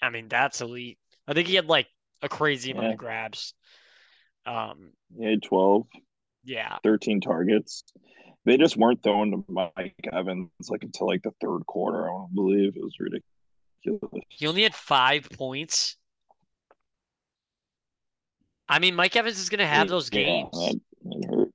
[0.01, 0.99] I mean, that's elite.
[1.27, 1.89] I think he had like
[2.23, 2.93] a crazy amount Yeah.
[2.93, 3.55] of grabs.
[4.47, 5.87] Um, He had 12,
[6.45, 6.79] yeah.
[6.85, 7.83] 13 targets.
[8.45, 12.09] They just weren't throwing to Mike Evans like until like the third quarter.
[12.09, 14.25] I to believe it was ridiculous.
[14.29, 15.97] He only had five points.
[18.69, 20.81] I mean, Mike Evans is going to have those Yeah, games.
[21.25, 21.48] hurt.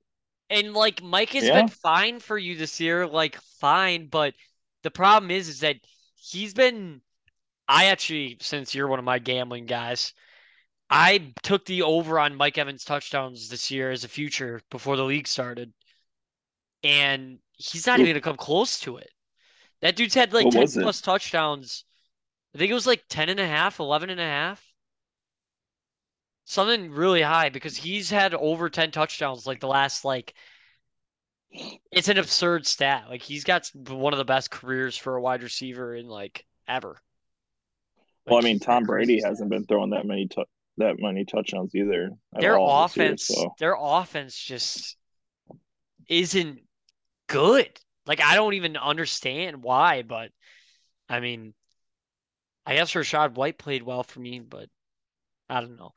[0.53, 1.51] And like Mike has Yeah.
[1.51, 4.35] been fine for you this year, like fine, but
[4.83, 5.77] the problem is is that
[6.15, 7.01] he's been
[7.67, 10.13] I actually since you're one of my gambling guys,
[10.89, 15.05] I took the over on Mike Evans touchdowns this year as a future before the
[15.05, 15.73] league started.
[16.83, 19.11] And he's not even gonna come close to it.
[19.81, 20.91] That dude's had like What 10 was it?
[20.91, 21.85] plus touchdowns
[22.55, 24.72] I think it was like 10 and a half, 11 and a half.
[26.45, 30.33] Something really high because he's had over 10 touchdowns like the last like
[31.91, 33.05] it's an absurd stat.
[33.09, 36.97] Like he's got one of the best careers for a wide receiver in like ever.
[38.25, 40.45] Well, I mean, Tom Brady hasn't been throwing that many t-
[40.77, 42.09] that many touchdowns either.
[42.39, 43.53] Their offense, year, so.
[43.59, 44.97] their offense just
[46.09, 46.59] isn't
[47.27, 47.69] good.
[48.05, 50.31] Like I don't even understand why, but
[51.09, 51.53] I mean,
[52.65, 54.69] I guess Rachaad White played well for me, but
[55.49, 55.93] I don't know.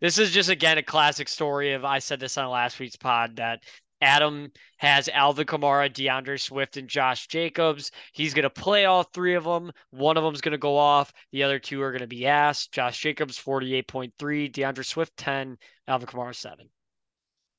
[0.00, 3.36] This is just again a classic story of I said this on last week's pod
[3.36, 3.62] that
[4.00, 7.90] Adam has Alvin Kamara, DeAndre Swift, and Josh Jacobs.
[8.12, 9.72] He's going to play all three of them.
[9.90, 11.12] One of them's going to go off.
[11.32, 12.72] The other two are going to be asked.
[12.72, 14.10] Josh Jacobs, 48.3.
[14.50, 15.58] DeAndre Swift, 10.
[15.86, 16.66] Alvin Kamara, 7.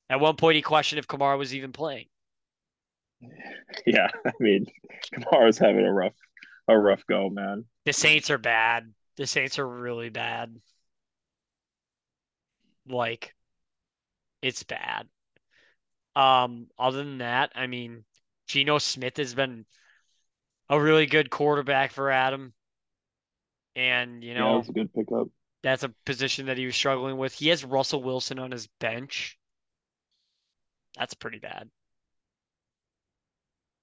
[0.10, 2.08] At one point, he questioned if Kamara was even playing.
[3.86, 4.65] Yeah, I mean,
[5.13, 6.15] Kamara's having a rough,
[6.67, 7.63] a rough go, man.
[7.86, 8.91] The Saints are bad.
[9.15, 10.54] The Saints are really bad.
[12.88, 13.36] Like,
[14.41, 15.08] it's bad.
[16.15, 18.04] Um, other than that, I mean,
[18.48, 19.65] Geno Smith has been
[20.70, 22.54] a really good quarterback for Adam.
[23.76, 25.28] And, you know, yeah, that's a good pickup.
[25.63, 27.34] That's a position that he was struggling with.
[27.34, 29.38] He has Russell Wilson on his bench.
[30.98, 31.70] That's pretty bad.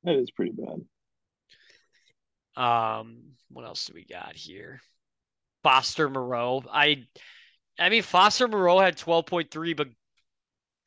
[0.05, 0.85] That is pretty bad.
[2.63, 3.19] Um,
[3.51, 4.81] what else do we got here?
[5.63, 6.63] Foster Moreau.
[6.71, 7.07] I
[7.79, 9.88] I mean Foster Moreau had 12.3, but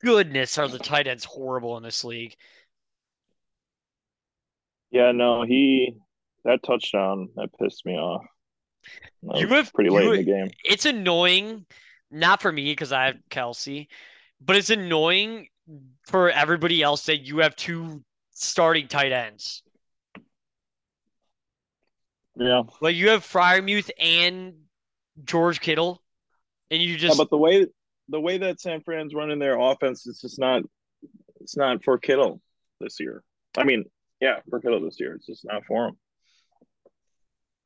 [0.02, 2.36] goodness, are the tight ends horrible in this league?
[4.90, 5.96] Yeah, no, he
[6.44, 8.24] that touchdown that pissed me off.
[9.22, 10.50] That you have pretty late in the game.
[10.64, 11.64] It's annoying,
[12.10, 13.86] not for me because I have Kelce,
[14.40, 15.48] but it's annoying
[16.06, 18.02] for everybody else that you have two
[18.32, 19.62] starting tight ends.
[22.36, 24.54] Yeah, like you have Freiermuth and
[25.24, 26.01] George Kittle,
[26.72, 27.16] and you just.
[27.16, 27.66] Yeah, but the way
[28.08, 30.62] the way that San Fran's running their offense, it's just not
[31.40, 32.40] it's not for Kittle
[32.80, 33.22] this year.
[33.56, 33.84] I mean,
[34.20, 35.96] yeah, for Kittle this year, it's just not for him.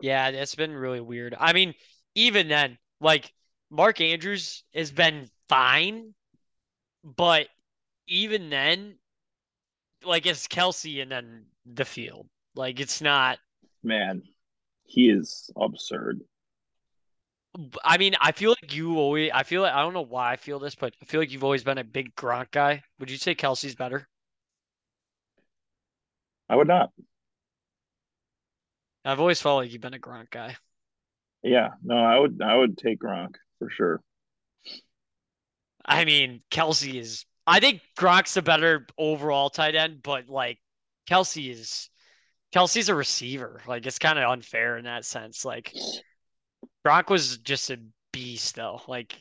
[0.01, 1.35] Yeah, it's been really weird.
[1.39, 1.75] I mean,
[2.15, 3.33] even then, like
[3.71, 6.15] Mark Andrews has been fine,
[7.03, 7.47] but
[8.09, 8.97] even then,
[10.05, 12.29] like it's Kelce and then the field.
[12.55, 13.39] Like it's not.
[13.83, 14.23] Man,
[14.85, 16.21] he is absurd.
[17.85, 19.31] I mean, I feel like you always.
[19.33, 21.45] I feel like I don't know why I feel this, but I feel like you've
[21.45, 22.83] always been a big Gronk guy.
[22.99, 24.07] Would you say Kelce's better?
[26.49, 26.93] I would not.
[29.05, 30.57] I've always felt like you've been a Gronk guy.
[31.43, 32.41] Yeah, no, I would.
[32.43, 34.03] I would take Gronk for sure.
[35.85, 37.25] I mean, Kelce is.
[37.47, 40.59] I think Gronk's a better overall tight end, but like
[41.09, 41.91] Kelce is.
[42.55, 43.61] Kelce's a receiver.
[43.67, 45.45] Like it's kind of unfair in that sense.
[45.45, 45.73] Like
[46.87, 47.79] Gronk was just a
[48.13, 48.81] beast, though.
[48.87, 49.19] Like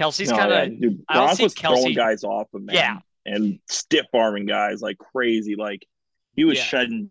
[0.00, 0.78] Kelce's no, kind of.
[0.78, 2.76] Yeah, I Gronk was Kelce, throwing guys off of man.
[2.76, 2.98] Yeah.
[3.24, 5.54] And stiff arming guys like crazy.
[5.56, 5.86] Like
[6.34, 6.64] he was yeah.
[6.64, 7.10] shedding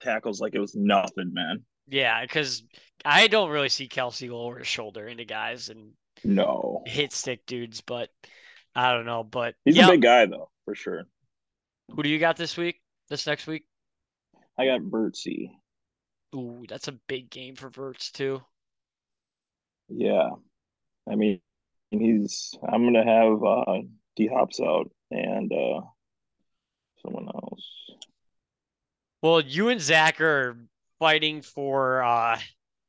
[0.00, 1.64] tackles like it was nothing, man.
[1.88, 2.62] Yeah, because
[3.04, 7.80] I don't really see Kelce lower his shoulder into guys and no hit stick dudes,
[7.80, 8.08] but
[8.74, 9.22] I don't know.
[9.24, 9.88] But he's yep.
[9.88, 11.04] a big guy though, for sure.
[11.94, 12.80] Who do you got this week?
[13.10, 13.64] This next week?
[14.58, 15.50] I got Bertsy.
[16.34, 18.42] Ooh, that's a big game for Verts too.
[19.88, 20.30] Yeah,
[21.08, 21.40] I mean,
[21.90, 22.54] he's.
[22.66, 23.82] I'm gonna have uh,
[24.16, 25.80] D Hops out and uh,
[27.02, 27.70] someone else.
[29.22, 30.58] Well, you and Zach are
[30.98, 32.38] fighting for uh,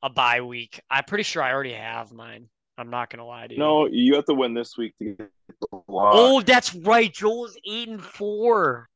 [0.01, 0.81] a bye week.
[0.89, 2.49] I'm pretty sure I already have mine.
[2.77, 3.59] I'm not gonna lie to you.
[3.59, 5.31] No, you have to win this week to get
[5.61, 7.13] the Oh, that's right.
[7.13, 8.89] Joel's eight and four.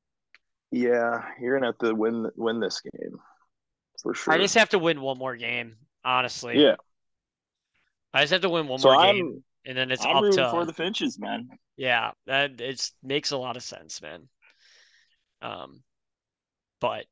[0.72, 3.20] Yeah, you're gonna have to win win this game
[4.02, 4.34] for sure.
[4.34, 6.62] I just have to win one more game, honestly.
[6.62, 6.76] Yeah.
[8.14, 10.32] I just have to win one so more I'm, game, and then it's I'm up
[10.32, 11.50] to for the Finches, man.
[11.78, 14.28] Yeah, that it makes a lot of sense, man.
[15.42, 15.84] Um,
[16.82, 17.06] but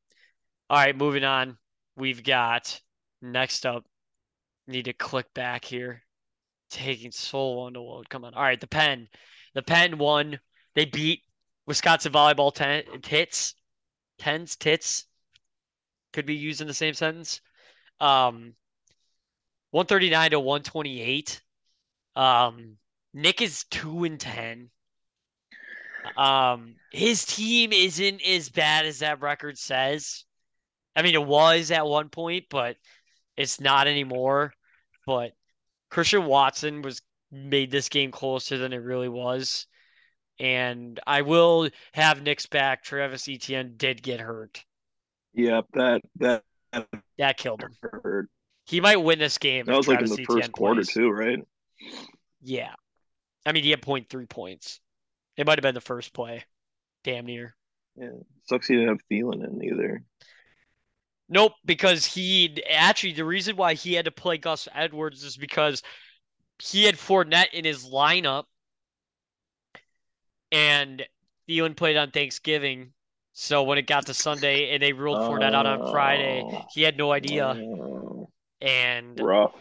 [0.69, 1.57] all right, moving on.
[1.95, 2.79] We've got
[3.21, 3.85] next up.
[4.67, 6.03] Need to click back here.
[6.69, 8.09] Taking so long to load.
[8.09, 8.33] Come on.
[8.33, 9.07] All right, the pen.
[9.53, 10.39] The pen won.
[10.75, 11.21] They beat
[11.65, 13.55] Wisconsin volleyball ten tits.
[14.19, 15.05] Tens tits
[16.13, 17.41] could be used in the same sentence.
[17.99, 18.53] Um,
[19.71, 21.41] 139 to 128.
[22.15, 22.77] Um,
[23.13, 24.69] Nick is two and ten.
[26.15, 30.23] Um, his team isn't as bad as that record says.
[30.95, 32.77] I mean, it was at one point, but
[33.35, 34.53] it's not anymore.
[35.05, 35.33] But
[35.89, 39.67] Christian Watson was made this game closer than it really was.
[40.39, 42.83] And I will have Nick's back.
[42.83, 44.63] Travis Etienne did get hurt.
[45.37, 46.43] Yep, that that
[47.19, 47.71] that killed him.
[47.81, 48.27] Hurt.
[48.65, 49.65] He might win this game.
[49.65, 50.91] That was like in the first quarter plays.
[50.91, 51.39] too, right?
[52.41, 52.73] Yeah.
[53.45, 54.81] I mean, he had point three points.
[55.37, 56.43] It might have been the first play.
[57.03, 57.55] Damn near.
[57.95, 58.09] Yeah.
[58.45, 60.03] Sucks he didn't have Thielen in either.
[61.29, 65.83] Nope, because he actually the reason why he had to play Gus Edwards is because
[66.57, 68.45] he had Fournette in his lineup,
[70.51, 71.05] and
[71.47, 72.91] Thielen played on Thanksgiving.
[73.39, 76.65] So when it got to Sunday and they ruled Fournette out on Friday, Oh.
[76.73, 79.53] he had no idea, Oh, and rough.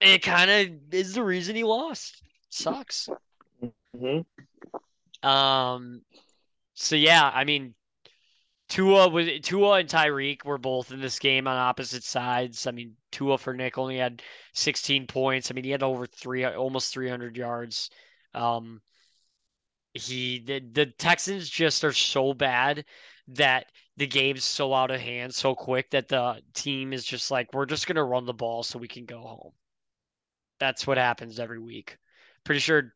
[0.00, 2.20] it kind of is the reason he lost.
[2.48, 3.08] Sucks.
[3.96, 4.22] hmm
[5.22, 6.02] Um,
[6.74, 7.76] so yeah, I mean,
[8.68, 12.66] Tua was Tua and Tyreek were both in this game on opposite sides.
[12.66, 14.22] I mean, Tua for Nick only had
[14.54, 15.52] 16 points.
[15.52, 17.90] I mean, he had over three, almost 300 yards.
[18.34, 18.82] Um,
[19.94, 22.84] he the, the Texans just are so bad
[23.28, 27.52] that the game's so out of hand so quick that the team is just like,
[27.52, 29.52] we're just gonna run the ball so we can go home.
[30.58, 31.98] That's what happens every week.
[32.44, 32.94] Pretty sure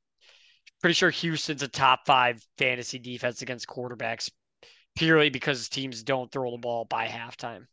[0.81, 4.31] pretty sure Houston's a top five fantasy defense against quarterbacks
[4.97, 7.67] purely because teams don't throw the ball by halftime.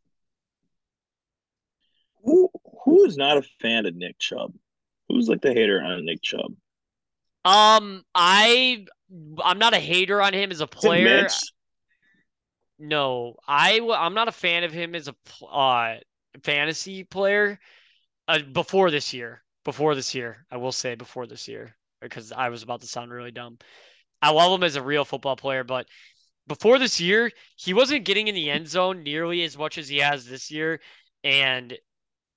[2.24, 2.50] Who
[2.84, 4.54] who is not a fan of Nick Chubb?
[5.08, 6.54] Who's like the hater on Nick Chubb?
[7.46, 8.86] Um, I
[9.44, 11.28] I'm not a hater on him as a player.
[12.80, 15.98] No, I I'm not a fan of him as a uh
[16.44, 17.60] fantasy player.
[18.28, 22.50] Uh, before this year, before this year, I will say before this year because I
[22.50, 23.58] was about to sound really dumb.
[24.22, 25.86] I love him as a real football player, but
[26.48, 29.98] before this year, he wasn't getting in the end zone nearly as much as he
[29.98, 30.80] has this year,
[31.24, 31.78] and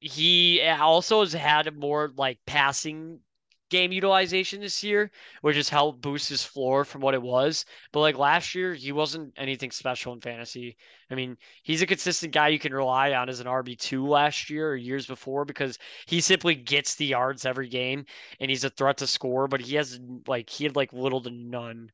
[0.00, 3.20] he also has had more like passing
[3.68, 7.64] game utilization this year, which has helped boost his floor from what it was.
[7.92, 10.76] But like last year, he wasn't anything special in fantasy.
[11.10, 14.70] I mean, he's a consistent guy you can rely on as an RB2 last year
[14.70, 18.04] or years before because he simply gets the yards every game
[18.40, 21.30] and he's a threat to score, but he has like he had like little to
[21.30, 21.90] none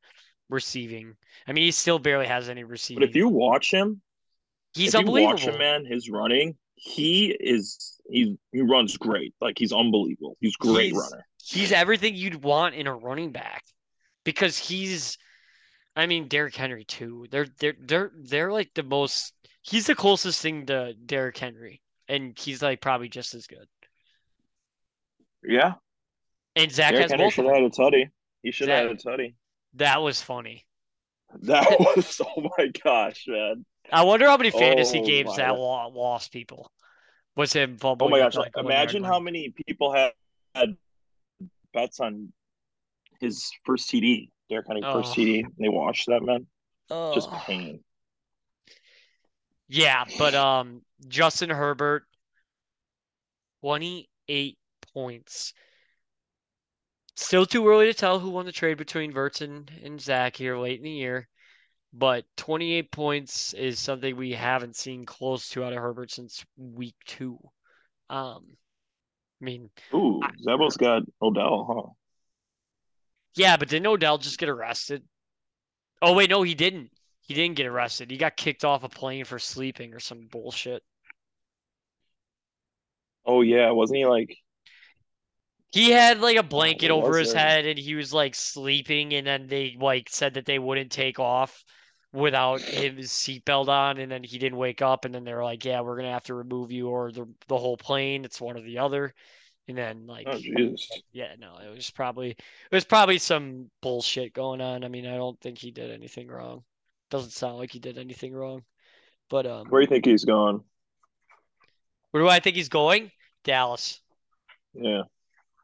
[0.49, 1.15] receiving.
[1.47, 3.01] I mean, he still barely has any receiving.
[3.01, 4.01] But if you watch him,
[4.75, 5.33] he's if you unbelievable.
[5.33, 9.33] watch him, man, his running, he is he he runs great.
[9.41, 10.37] Like he's unbelievable.
[10.41, 11.25] He's a great He's- runner.
[11.43, 13.63] He's everything you'd want in a running back
[14.23, 15.17] because he's
[15.95, 17.27] I mean Derrick Henry too.
[17.29, 22.37] They're they're they're they're like the most he's the closest thing to Derrick Henry and
[22.37, 23.67] he's like probably just as good.
[25.43, 25.73] Yeah.
[26.55, 28.09] And Zach Derrick has Henry both should have had a tutty.
[28.41, 29.35] He should have had a tutty.
[29.75, 30.65] That was funny.
[31.41, 33.65] That was oh my gosh, man.
[33.91, 36.71] I wonder how many fantasy Oh games that lost people.
[37.35, 38.35] Was him Oh my gosh.
[38.35, 40.11] like, Imagine how many people had,
[40.55, 40.77] had
[41.73, 42.31] bets on
[43.19, 44.29] his first TD.
[44.49, 45.21] Derrick Henry first Oh.
[45.21, 45.43] TD.
[45.59, 46.47] They watched that man.
[47.13, 47.83] Just pain.
[49.67, 52.03] Yeah, but um, Justin Herbert,
[53.61, 54.57] 28
[54.93, 55.53] points.
[57.15, 60.57] Still too early to tell who won the trade between Verts and, and Zach here
[60.57, 61.27] late in the year,
[61.93, 66.95] but 28 points is something we haven't seen close to out of Herbert since week
[67.05, 67.39] two.
[68.09, 68.45] Um,
[69.43, 71.93] I mean, Ooh, I- Zabo's got Odell, huh?
[73.35, 75.03] yeah, but didn't Odell just get arrested?
[76.03, 76.91] Oh wait, no, he didn't.
[77.21, 78.11] He didn't get arrested.
[78.11, 80.83] He got kicked off a plane for sleeping or some bullshit.
[83.25, 84.37] Oh yeah, wasn't he like
[85.73, 87.33] He had like a blanket what over his there?
[87.33, 91.19] head and he was like sleeping and then they like said that they wouldn't take
[91.19, 91.65] off
[92.13, 95.81] without his seatbelt on and then he didn't wake up and then they're like, Yeah,
[95.81, 98.23] we're gonna have to remove you or the the whole plane.
[98.23, 99.13] It's one or the other.
[99.67, 100.39] And then like Oh
[101.11, 104.83] yeah, no, it was probably it was probably some bullshit going on.
[104.83, 106.63] I mean, I don't think he did anything wrong.
[107.09, 108.63] Doesn't sound like he did anything wrong.
[109.29, 110.63] But um Where do you think he's going?
[112.11, 113.09] where do I think he's going?
[113.43, 113.99] Dallas.
[114.75, 115.03] Yeah.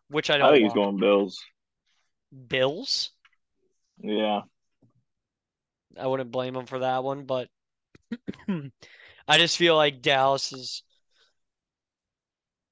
[0.10, 1.40] Which I don't I think he's going Bills.
[2.48, 3.12] Bills?
[4.02, 4.42] Yeah.
[6.00, 7.50] I wouldn't blame him for that one, but
[9.28, 10.84] I just feel like Dallas is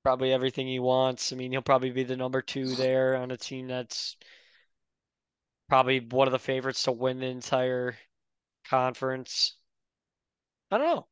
[0.03, 1.33] probably everything he wants.
[1.33, 4.15] I mean, he'll probably be the number two there on a team that's
[5.69, 7.95] probably one of the favorites to win the entire
[8.69, 9.55] conference.
[10.71, 11.07] I don't know.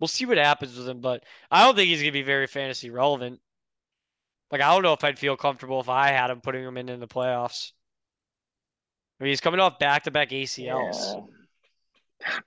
[0.00, 2.90] We'll see what happens with him, but I don't think he's gonna be very fantasy
[2.90, 3.40] relevant.
[4.50, 6.88] Like, I don't know if I'd feel comfortable if I had him putting him in
[6.88, 7.72] in the playoffs.
[9.22, 11.14] I mean, he's coming off back-to-back ACLs.
[12.18, 12.38] Yeah.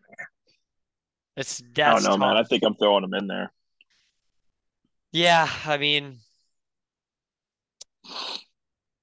[1.38, 2.36] It's I don't know, man.
[2.36, 3.54] I think I'm throwing him in there.
[5.14, 6.18] Yeah, I mean,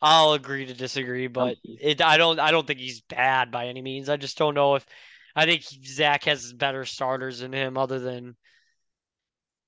[0.02, 3.80] I'll agree to disagree, but it I don't I don't think he's bad by any
[3.80, 4.10] means.
[4.10, 4.84] I just don't know if
[5.34, 8.36] I think Zach has better starters than him other than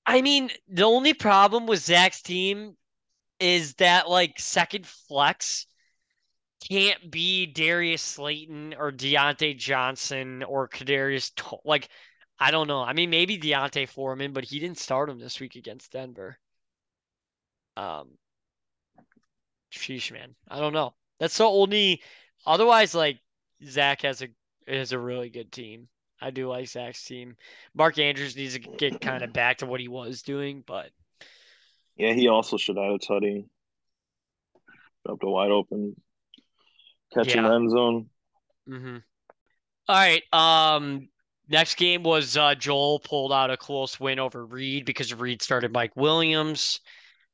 [0.05, 2.77] I mean, the only problem with Zach's team
[3.39, 5.65] is that like second flex
[6.67, 11.31] can't be Darius Slayton or Diontae Johnson or Kadarius.
[11.63, 11.89] Like,
[12.39, 12.81] I don't know.
[12.81, 16.37] I mean, maybe D'Onta Foreman, but he didn't start him this week against Denver.
[17.77, 18.09] Um,
[19.71, 20.35] sheesh, man.
[20.49, 20.93] I don't know.
[21.19, 22.01] That's the only.
[22.45, 23.19] Otherwise, like
[23.63, 24.27] Zach has a
[24.67, 25.87] has a really good team.
[26.21, 27.35] I do like Zach's team.
[27.73, 30.89] Mark Andrews needs to get kind of back to what he was doing, but
[31.95, 33.45] yeah, he also should have a tutty.
[35.05, 35.95] Dropped a wide open
[37.15, 37.41] catch yeah.
[37.41, 38.09] the end zone.
[38.69, 38.97] Mm-hmm.
[39.87, 40.23] All right.
[40.33, 41.09] Um,
[41.49, 45.71] next game was uh, Joel pulled out a close win over Reed because Reed started
[45.71, 46.81] Mike Williams,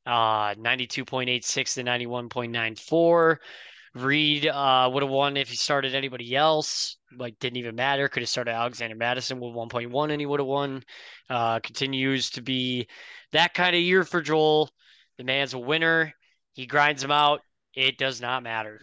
[0.05, 3.39] uh, ninety two point eight six to ninety one point nine four.
[3.93, 6.97] Reed uh, would have won if he started anybody else.
[7.17, 8.07] Like, didn't even matter.
[8.07, 10.83] Could have started Alexander Mattison with 1.1 and he would have won.
[11.29, 12.87] Uh, continues to be
[13.33, 14.69] that kind of year for Joel.
[15.17, 16.13] The man's a winner.
[16.53, 17.41] He grinds them out.
[17.75, 18.79] It does not matter.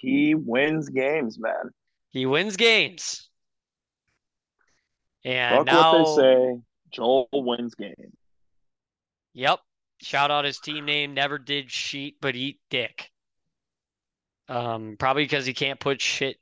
[0.00, 1.70] He wins games, man.
[2.10, 3.28] He wins games.
[5.24, 6.60] And Fuck now, what they say.
[6.90, 8.16] Joel wins games.
[9.34, 9.60] Yep.
[10.00, 11.14] Shout out his team name.
[11.14, 13.10] Never did sheet, but eat dick.
[14.48, 16.36] Um, probably because he can't put shit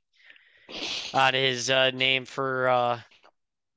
[1.14, 2.68] on his uh, name for.
[2.68, 3.00] Uh,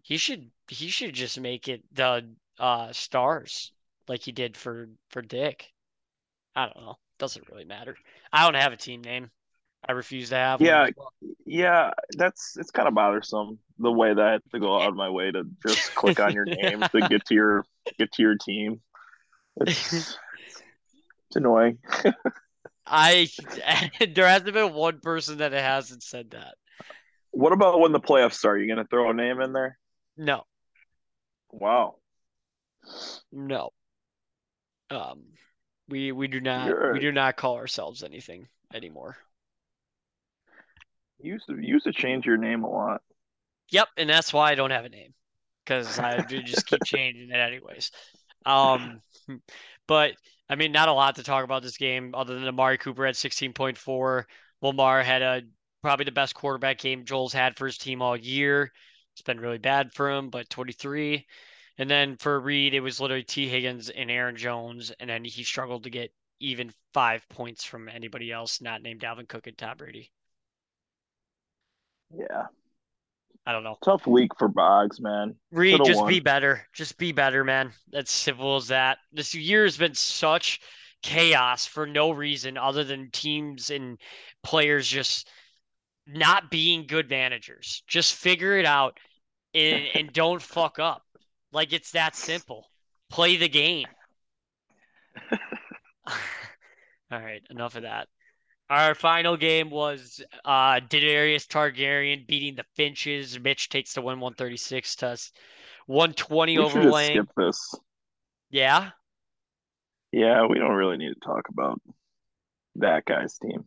[0.04, 3.72] he should he should just make it the uh, stars
[4.08, 5.72] like he did for for Dick.
[6.56, 6.96] I don't know.
[7.18, 7.96] Doesn't really matter.
[8.32, 9.32] I don't have a team name.
[9.88, 10.62] I refuse to have.
[10.62, 11.14] Yeah, well.
[11.46, 11.92] yeah.
[12.18, 15.10] That's it's kind of bothersome the way that I have to go out of my
[15.10, 17.66] way to just click on your name to get to your
[17.98, 18.82] get to your team.
[19.56, 21.80] It's, it's annoying.
[22.86, 23.30] I
[24.14, 26.56] there hasn't been one person that hasn't said that.
[27.32, 28.58] What about when the playoffs start?
[28.58, 29.78] Are you gonna throw a name in there?
[30.18, 30.44] No.
[31.52, 31.96] Wow.
[33.32, 33.70] No.
[34.90, 35.24] Um,
[35.88, 36.94] we we do not You're...
[36.94, 39.18] we do not call ourselves anything anymore.
[41.20, 43.02] You used to you used to change your name a lot.
[43.72, 45.14] Yep, and that's why I don't have a name
[45.64, 47.92] because I just keep changing it anyways.
[48.46, 49.02] Um,
[49.88, 50.14] but
[50.50, 53.16] I mean, not a lot to talk about this game other than Amari Cooper at
[53.16, 54.24] 16.4.
[54.62, 55.42] Lamar had a
[55.82, 58.72] probably the best quarterback game Joel's had for his team all year.
[59.14, 61.26] It's been really bad for him, but 23.
[61.78, 65.44] And then for Reed, it was literally Tee Higgins and Aaron Jones, and then he
[65.44, 69.78] struggled to get even five points from anybody else not named Dalvin Cook and Tom
[69.78, 70.12] Brady.
[72.16, 72.46] Yeah.
[73.46, 73.78] I don't know.
[73.84, 75.36] Tough week for Boggs, man.
[75.52, 76.08] Reed, just won.
[76.08, 76.66] be better.
[76.74, 77.72] Just be better, man.
[77.92, 79.00] That's simple as that.
[79.12, 80.60] This year has been such
[81.02, 83.98] chaos for no reason other than teams and
[84.44, 85.30] players just
[86.06, 87.84] not being good managers.
[87.88, 89.00] Just figure it out
[89.54, 91.04] and, and don't fuck up.
[91.52, 92.70] Like it's that simple.
[93.10, 93.88] Play the game.
[97.12, 98.08] All right, enough of that.
[98.70, 103.40] Our final game was uh Darius Targaryen beating the Finches.
[103.40, 105.18] Mitch takes the win 136 to
[105.88, 107.12] 120 we over Lang.
[107.12, 107.76] Skip this.
[108.52, 108.92] Yeah.
[110.12, 111.82] Yeah, we don't really need to talk about
[112.76, 113.66] that guy's team.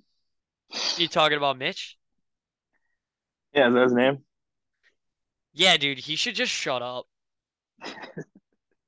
[0.96, 1.96] You talking about Mitch?
[3.52, 4.18] Yeah, is that his name?
[5.52, 7.06] Yeah, dude, he should just shut up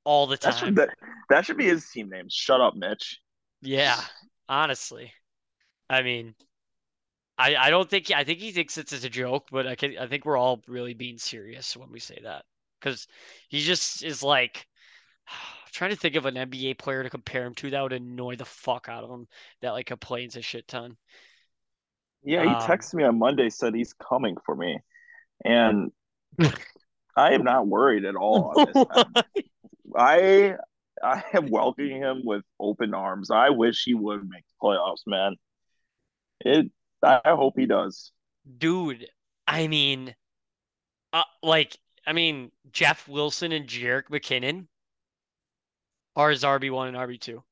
[0.03, 0.51] all the time.
[0.51, 0.89] That should, that,
[1.29, 2.25] that should be his team name.
[2.29, 3.19] Shut up, Mitch.
[3.61, 3.99] Yeah,
[4.49, 5.13] honestly.
[5.89, 6.35] I mean,
[7.37, 10.07] I I don't think I think he thinks it's a joke, but I can I
[10.07, 12.43] think we're all really being serious when we say that
[12.79, 13.07] because
[13.49, 14.67] he just is like
[15.27, 18.35] I'm trying to think of an NBA player to compare him to that would annoy
[18.35, 19.27] the fuck out of him
[19.61, 20.95] that like complains a shit ton.
[22.23, 24.79] Yeah, he um, texted me on Monday said he's coming for me,
[25.43, 25.91] and
[27.15, 28.53] I am not worried at all.
[29.95, 30.55] I
[31.03, 33.29] I am welcoming him with open arms.
[33.29, 35.35] I wish he would make the playoffs, man.
[36.41, 36.71] It.
[37.03, 38.11] I hope he does.
[38.57, 39.07] Dude,
[39.47, 40.15] I mean,
[41.13, 44.67] uh, like, I mean, Jeff Wilson and Jerick McKinnon
[46.15, 47.43] are his RB one and RB two.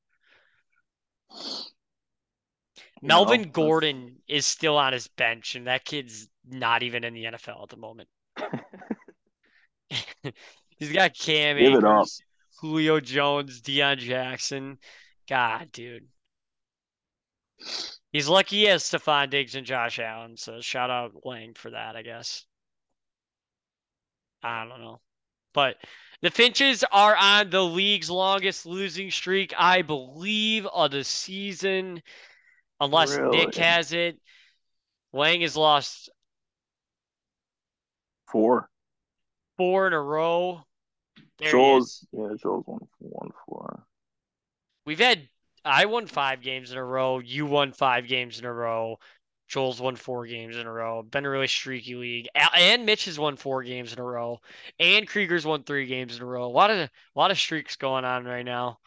[3.02, 7.62] Melvin Gordon is still on his bench, and that kid's not even in the NFL
[7.64, 8.08] at the moment.
[10.78, 12.20] He's got Cam Give Akers,
[12.60, 14.78] Julio Jones, Deon Jackson.
[15.28, 16.06] God, dude.
[18.14, 21.96] He's lucky he has Stefon Diggs and Josh Allen, so shout out Lang for that,
[21.96, 22.44] I guess.
[24.40, 25.00] I don't know.
[25.52, 25.78] But
[26.22, 32.04] the Finches are on the league's longest losing streak, I believe, of the season.
[32.78, 33.46] Unless really?
[33.46, 34.20] Nick has it.
[35.12, 36.08] Lang has lost
[38.30, 38.70] four.
[39.56, 40.62] Four in a row.
[41.40, 43.84] There he Joel's yeah, Joel's one one four.
[44.86, 45.28] We've had
[45.64, 47.18] I won five games in a row.
[47.18, 48.98] You won five games in a row.
[49.48, 51.02] Joel's won four games in a row.
[51.02, 52.28] Been a really streaky league.
[52.34, 54.40] And Mitch has won four games in a row.
[54.78, 56.44] And Krieger's won three games in a row.
[56.44, 58.78] A lot of a lot of streaks going on right now.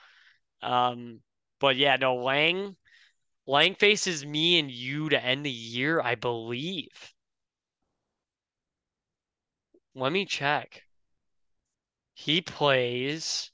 [0.62, 1.22] Um,
[1.60, 2.76] but yeah, no, Lang
[3.48, 7.14] Lang faces me and you to end the year, I believe.
[9.96, 10.84] Let me check.
[12.14, 13.52] He plays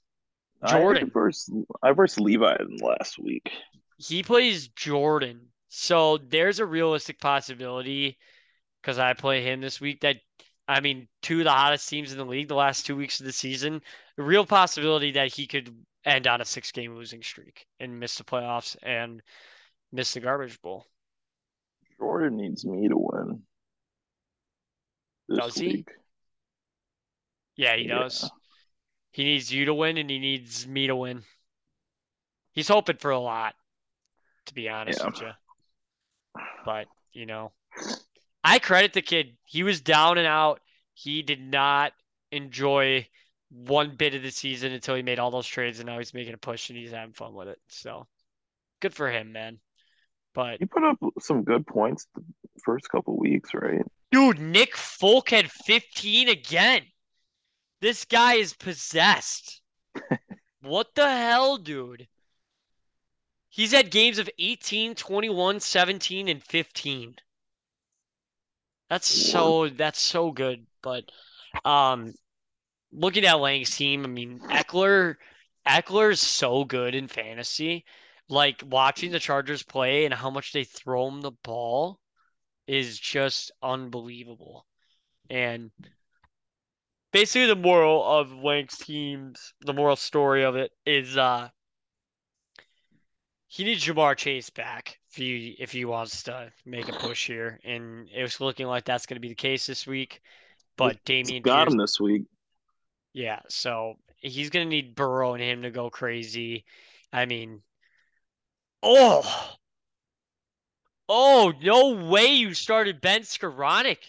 [0.70, 1.06] Jordan.
[1.10, 3.52] I versus I versus Levi last week.
[3.98, 5.48] he plays Jordan.
[5.70, 8.18] So there's a realistic possibility
[8.82, 10.18] because I play him this week that
[10.68, 13.26] I mean, two of the hottest teams in the league the last two weeks of
[13.26, 13.82] the season.
[14.16, 18.18] The real possibility that he could end on a six game losing streak and miss
[18.18, 19.22] the playoffs and
[19.92, 20.86] miss the garbage bowl.
[22.00, 23.42] Jordan needs me to win.
[25.28, 25.86] This Does he?
[27.56, 28.00] Yeah, he Yeah.
[28.00, 28.32] does.
[29.14, 31.24] He needs you to win and he needs me to win.
[32.54, 33.56] He's hoping for a lot,
[34.48, 35.06] to be honest Yeah.
[35.08, 35.32] with you.
[36.66, 37.52] But, you know,
[38.44, 39.38] I credit the kid.
[39.46, 40.62] He was down and out.
[40.96, 41.94] He did not
[42.32, 43.08] enjoy
[43.50, 46.34] one bit of the season until he made all those trades, and now he's making
[46.34, 47.60] a push and he's having fun with it.
[47.68, 48.08] So
[48.80, 49.60] good for him, man.
[50.34, 52.24] But He put up some good points the
[52.66, 53.86] first couple weeks, right?
[54.12, 56.82] dude, Nick Folk had 15 again.
[57.84, 59.60] This guy is possessed.
[60.62, 62.08] what the hell, dude?
[63.50, 67.16] He's had games of 18, 21, 17, and 15.
[68.90, 70.66] That's so that's so good.
[70.82, 71.12] But
[71.66, 72.14] um
[72.94, 75.18] looking at Lang's team, I mean Ekeler
[75.68, 77.84] Ekeler's so good in fantasy.
[78.30, 82.00] Like watching the Chargers play and how much they throw him the ball
[82.66, 84.66] is just unbelievable.
[85.30, 85.70] And
[87.14, 91.50] basically the moral of Lang's teams, the moral story of it is uh
[93.48, 97.60] he needs Ja'Marr Chase back if he if he wants to make a push here,
[97.64, 100.22] and it was looking like that's going to be the case this week.
[100.78, 102.24] But He's Dameon got Pierce, him this week.
[103.14, 106.66] yeah, so he's going to need Burrow and him to go crazy.
[107.12, 107.62] I mean,
[108.82, 109.24] oh,
[111.08, 114.00] oh, no way you started Ben Skowronek.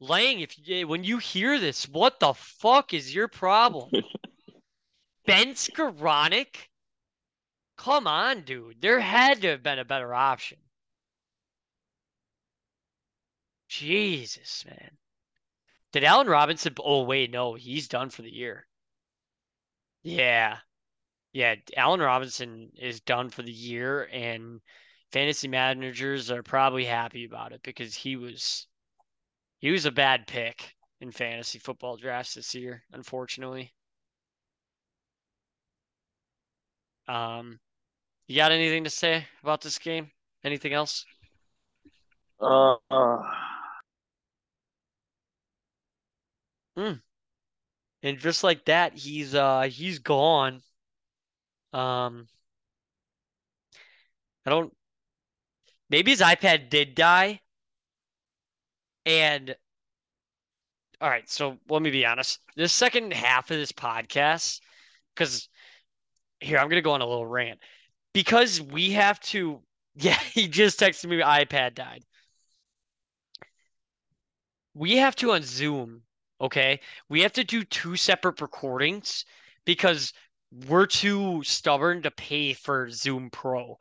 [0.00, 3.90] Lang, if you, when you hear this, what the fuck is your problem?
[5.26, 6.56] Ben Skowronek?
[7.76, 8.80] Come on, dude.
[8.80, 10.58] There had to have been a better option.
[13.68, 14.90] Jesus, man.
[15.92, 16.74] Did Allen Robinson?
[16.80, 18.66] Oh, wait, no, he's done for the year.
[20.02, 20.58] Yeah.
[21.32, 24.60] Yeah, Allen Robinson is done for the year, and
[25.12, 28.66] fantasy managers are probably happy about it because he was
[29.60, 33.72] he was a bad pick in fantasy football drafts this year, unfortunately.
[37.08, 37.58] Um,
[38.26, 40.10] you got anything to say about this game?
[40.44, 41.04] Anything else?
[42.40, 43.22] Uh, uh,
[48.02, 50.62] And just like that, he's uh he's gone.
[51.72, 52.28] Um,
[54.46, 54.72] I don't.
[55.90, 57.40] Maybe his iPad did die.
[59.10, 59.56] And
[61.00, 62.38] all right, so let me be honest.
[62.54, 64.60] The second half of this podcast,
[65.14, 65.48] because
[66.38, 67.58] here I'm gonna go on a little rant.
[68.12, 69.62] Because we have to.
[69.96, 71.16] Yeah, he just texted me.
[71.18, 72.04] iPad died.
[74.74, 76.02] We have to on Zoom.
[76.40, 79.24] Okay, we have to do two separate recordings
[79.64, 80.12] because
[80.68, 83.78] we're too stubborn to pay for Zoom Pro.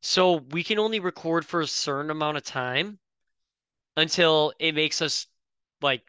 [0.00, 2.98] So we can only record for a certain amount of time
[3.96, 5.26] until it makes us
[5.80, 6.02] like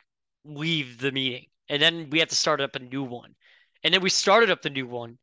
[0.46, 1.46] leave the meeting.
[1.70, 3.36] And then we have to start up a new one.
[3.84, 5.18] And then we started up the new one.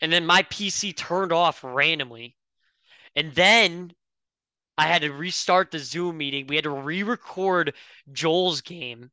[0.00, 2.36] And then my PC turned off randomly.
[3.16, 3.92] And then
[4.78, 6.46] I had to restart the Zoom meeting.
[6.46, 7.74] We had to re-record
[8.12, 9.10] Joel's game.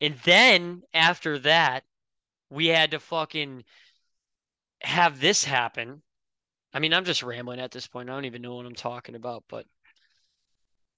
[0.00, 1.84] And then after that,
[2.50, 3.64] we had to fucking
[4.82, 6.02] have this happen.
[6.74, 8.10] I mean, I'm just rambling at this point.
[8.10, 9.66] I don't even know what I'm talking about, but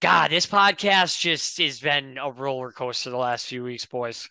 [0.04, 4.28] God, this podcast just has been a roller coaster the last few weeks, boys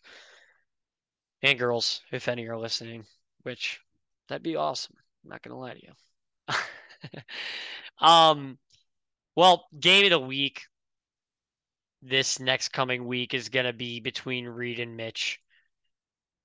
[1.42, 3.06] and girls, if any are listening,
[3.42, 3.80] which
[4.28, 4.96] that'd be awesome.
[5.24, 5.82] I'm not gonna lie to
[7.10, 7.18] you.
[8.08, 8.60] um,
[9.36, 10.62] well, game of the week
[12.04, 15.40] this next coming week is gonna be between Reed and Mitch.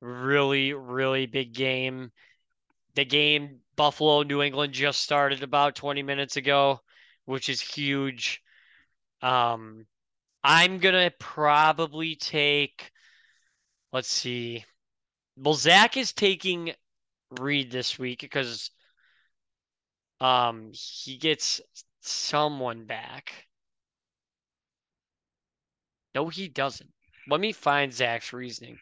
[0.01, 2.12] Really, really big game.
[2.95, 6.81] The game Buffalo New England just started about 20 minutes ago,
[7.26, 8.43] which is huge.
[9.23, 9.87] Um,
[10.45, 12.91] I'm gonna probably take,
[13.93, 14.64] let's see,
[15.37, 16.73] well, Zach is taking
[17.41, 18.71] Reed this week because
[20.21, 21.61] um he gets
[22.01, 23.33] someone back.
[26.14, 26.91] No, he doesn't.
[27.29, 28.79] Let me find Zach's reasoning.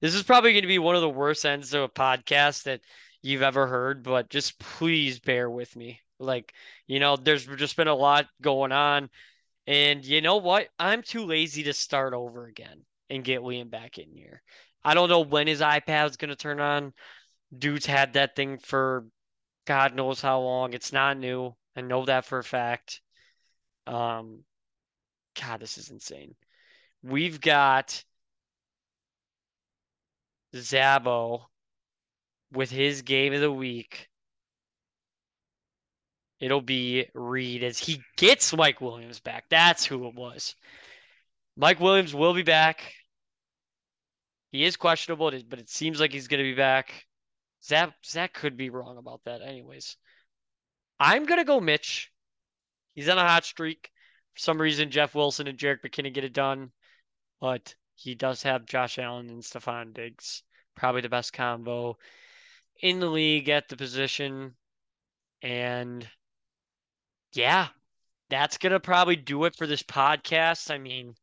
[0.00, 2.80] This is probably going to be one of the worst ends of a podcast that
[3.22, 6.00] you've ever heard, but just please bear with me.
[6.18, 6.52] Like,
[6.86, 9.10] you know, there's just been a lot going on.
[9.66, 10.68] And you know what?
[10.78, 14.42] I'm too lazy to start over again and get Liam back in here.
[14.82, 16.92] I don't know when his iPad's going to turn on.
[17.56, 19.06] Dude's had that thing for
[19.66, 20.72] God knows how long.
[20.72, 21.54] It's not new.
[21.76, 23.00] I know that for a fact.
[23.86, 24.44] Um,
[25.40, 26.34] God, this is insane.
[27.02, 28.04] We've got
[30.54, 31.46] Zabo
[32.52, 34.09] with his game of the week.
[36.40, 39.44] It'll be Reed as he gets Mike Williams back.
[39.50, 40.54] That's who it was.
[41.56, 42.94] Mike Williams will be back.
[44.50, 47.06] He is questionable, but it seems like he's going to be back.
[47.62, 49.96] Zach, Zach could be wrong about that, anyways.
[50.98, 52.10] I'm going to go Mitch.
[52.94, 53.90] He's on a hot streak.
[54.34, 56.70] For some reason, Jeff Wilson and Jerick McKinnon get it done,
[57.40, 60.42] but he does have Josh Allen and Stefon Diggs.
[60.74, 61.98] Probably the best combo
[62.80, 64.54] in the league at the position.
[65.42, 66.08] And
[67.32, 67.68] yeah,
[68.28, 70.70] that's going to probably do it for this podcast.
[70.70, 71.14] I mean,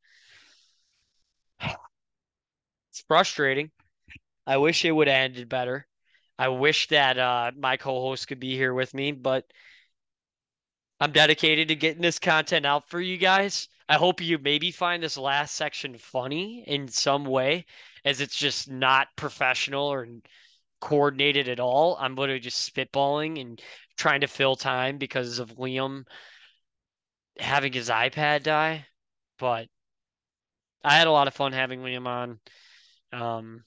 [1.61, 3.71] it's frustrating.
[4.45, 5.87] I wish it would have ended better.
[6.39, 9.45] I wish that uh, my co-host could be here with me, but
[10.99, 13.67] I'm dedicated to getting this content out for you guys.
[13.89, 17.65] I hope you maybe find this last section funny in some way,
[18.05, 20.07] as it's just not professional or
[20.79, 21.97] coordinated at all.
[21.99, 23.61] I'm literally just spitballing and
[23.97, 26.03] trying to fill time because of Liam
[27.39, 28.85] having his iPad die.
[29.39, 29.67] But
[30.83, 32.39] I had a lot of fun having Liam on.
[33.11, 33.63] Um,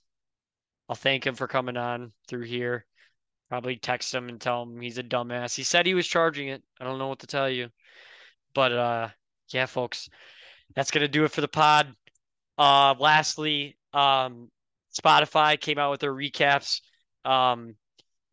[0.88, 2.84] I'll thank him for coming on through here.
[3.48, 5.54] Probably text him and tell him he's a dumbass.
[5.54, 6.62] He said he was charging it.
[6.80, 7.68] I don't know what to tell you.
[8.54, 9.08] But uh
[9.52, 10.08] yeah, folks,
[10.74, 11.94] that's gonna do it for the pod.
[12.58, 14.50] Uh lastly, um
[14.92, 16.80] Spotify came out with their recaps.
[17.24, 17.76] Um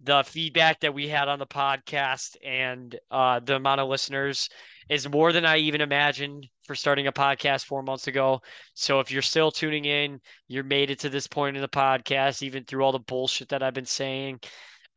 [0.02, 4.50] the feedback that we had on the podcast and uh the amount of listeners
[4.90, 8.42] is more than I even imagined for starting a podcast four months ago.
[8.74, 12.44] So if you're still tuning in, you're made it to this point in the podcast,
[12.44, 14.40] even through all the bullshit that I've been saying.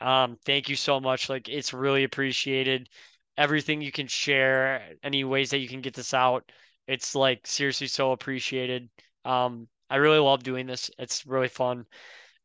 [0.01, 1.29] Um, thank you so much.
[1.29, 2.89] Like it's really appreciated.
[3.37, 6.51] Everything you can share, any ways that you can get this out,
[6.87, 8.89] it's like seriously so appreciated.
[9.25, 10.91] Um, I really love doing this.
[10.99, 11.87] It's really fun.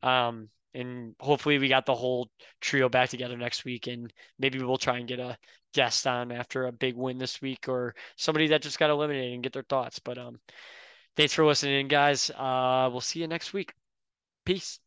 [0.02, 4.76] Um, and hopefully we got the whole trio back together next week and maybe we'll
[4.76, 5.36] try and get a
[5.74, 9.42] guest on after a big win this week or somebody that just got eliminated and
[9.42, 9.98] get their thoughts.
[9.98, 10.38] But um
[11.16, 12.30] thanks for listening guys.
[12.30, 13.72] Uh we'll see you next week.
[14.44, 14.80] Peace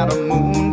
[0.00, 0.69] When that moon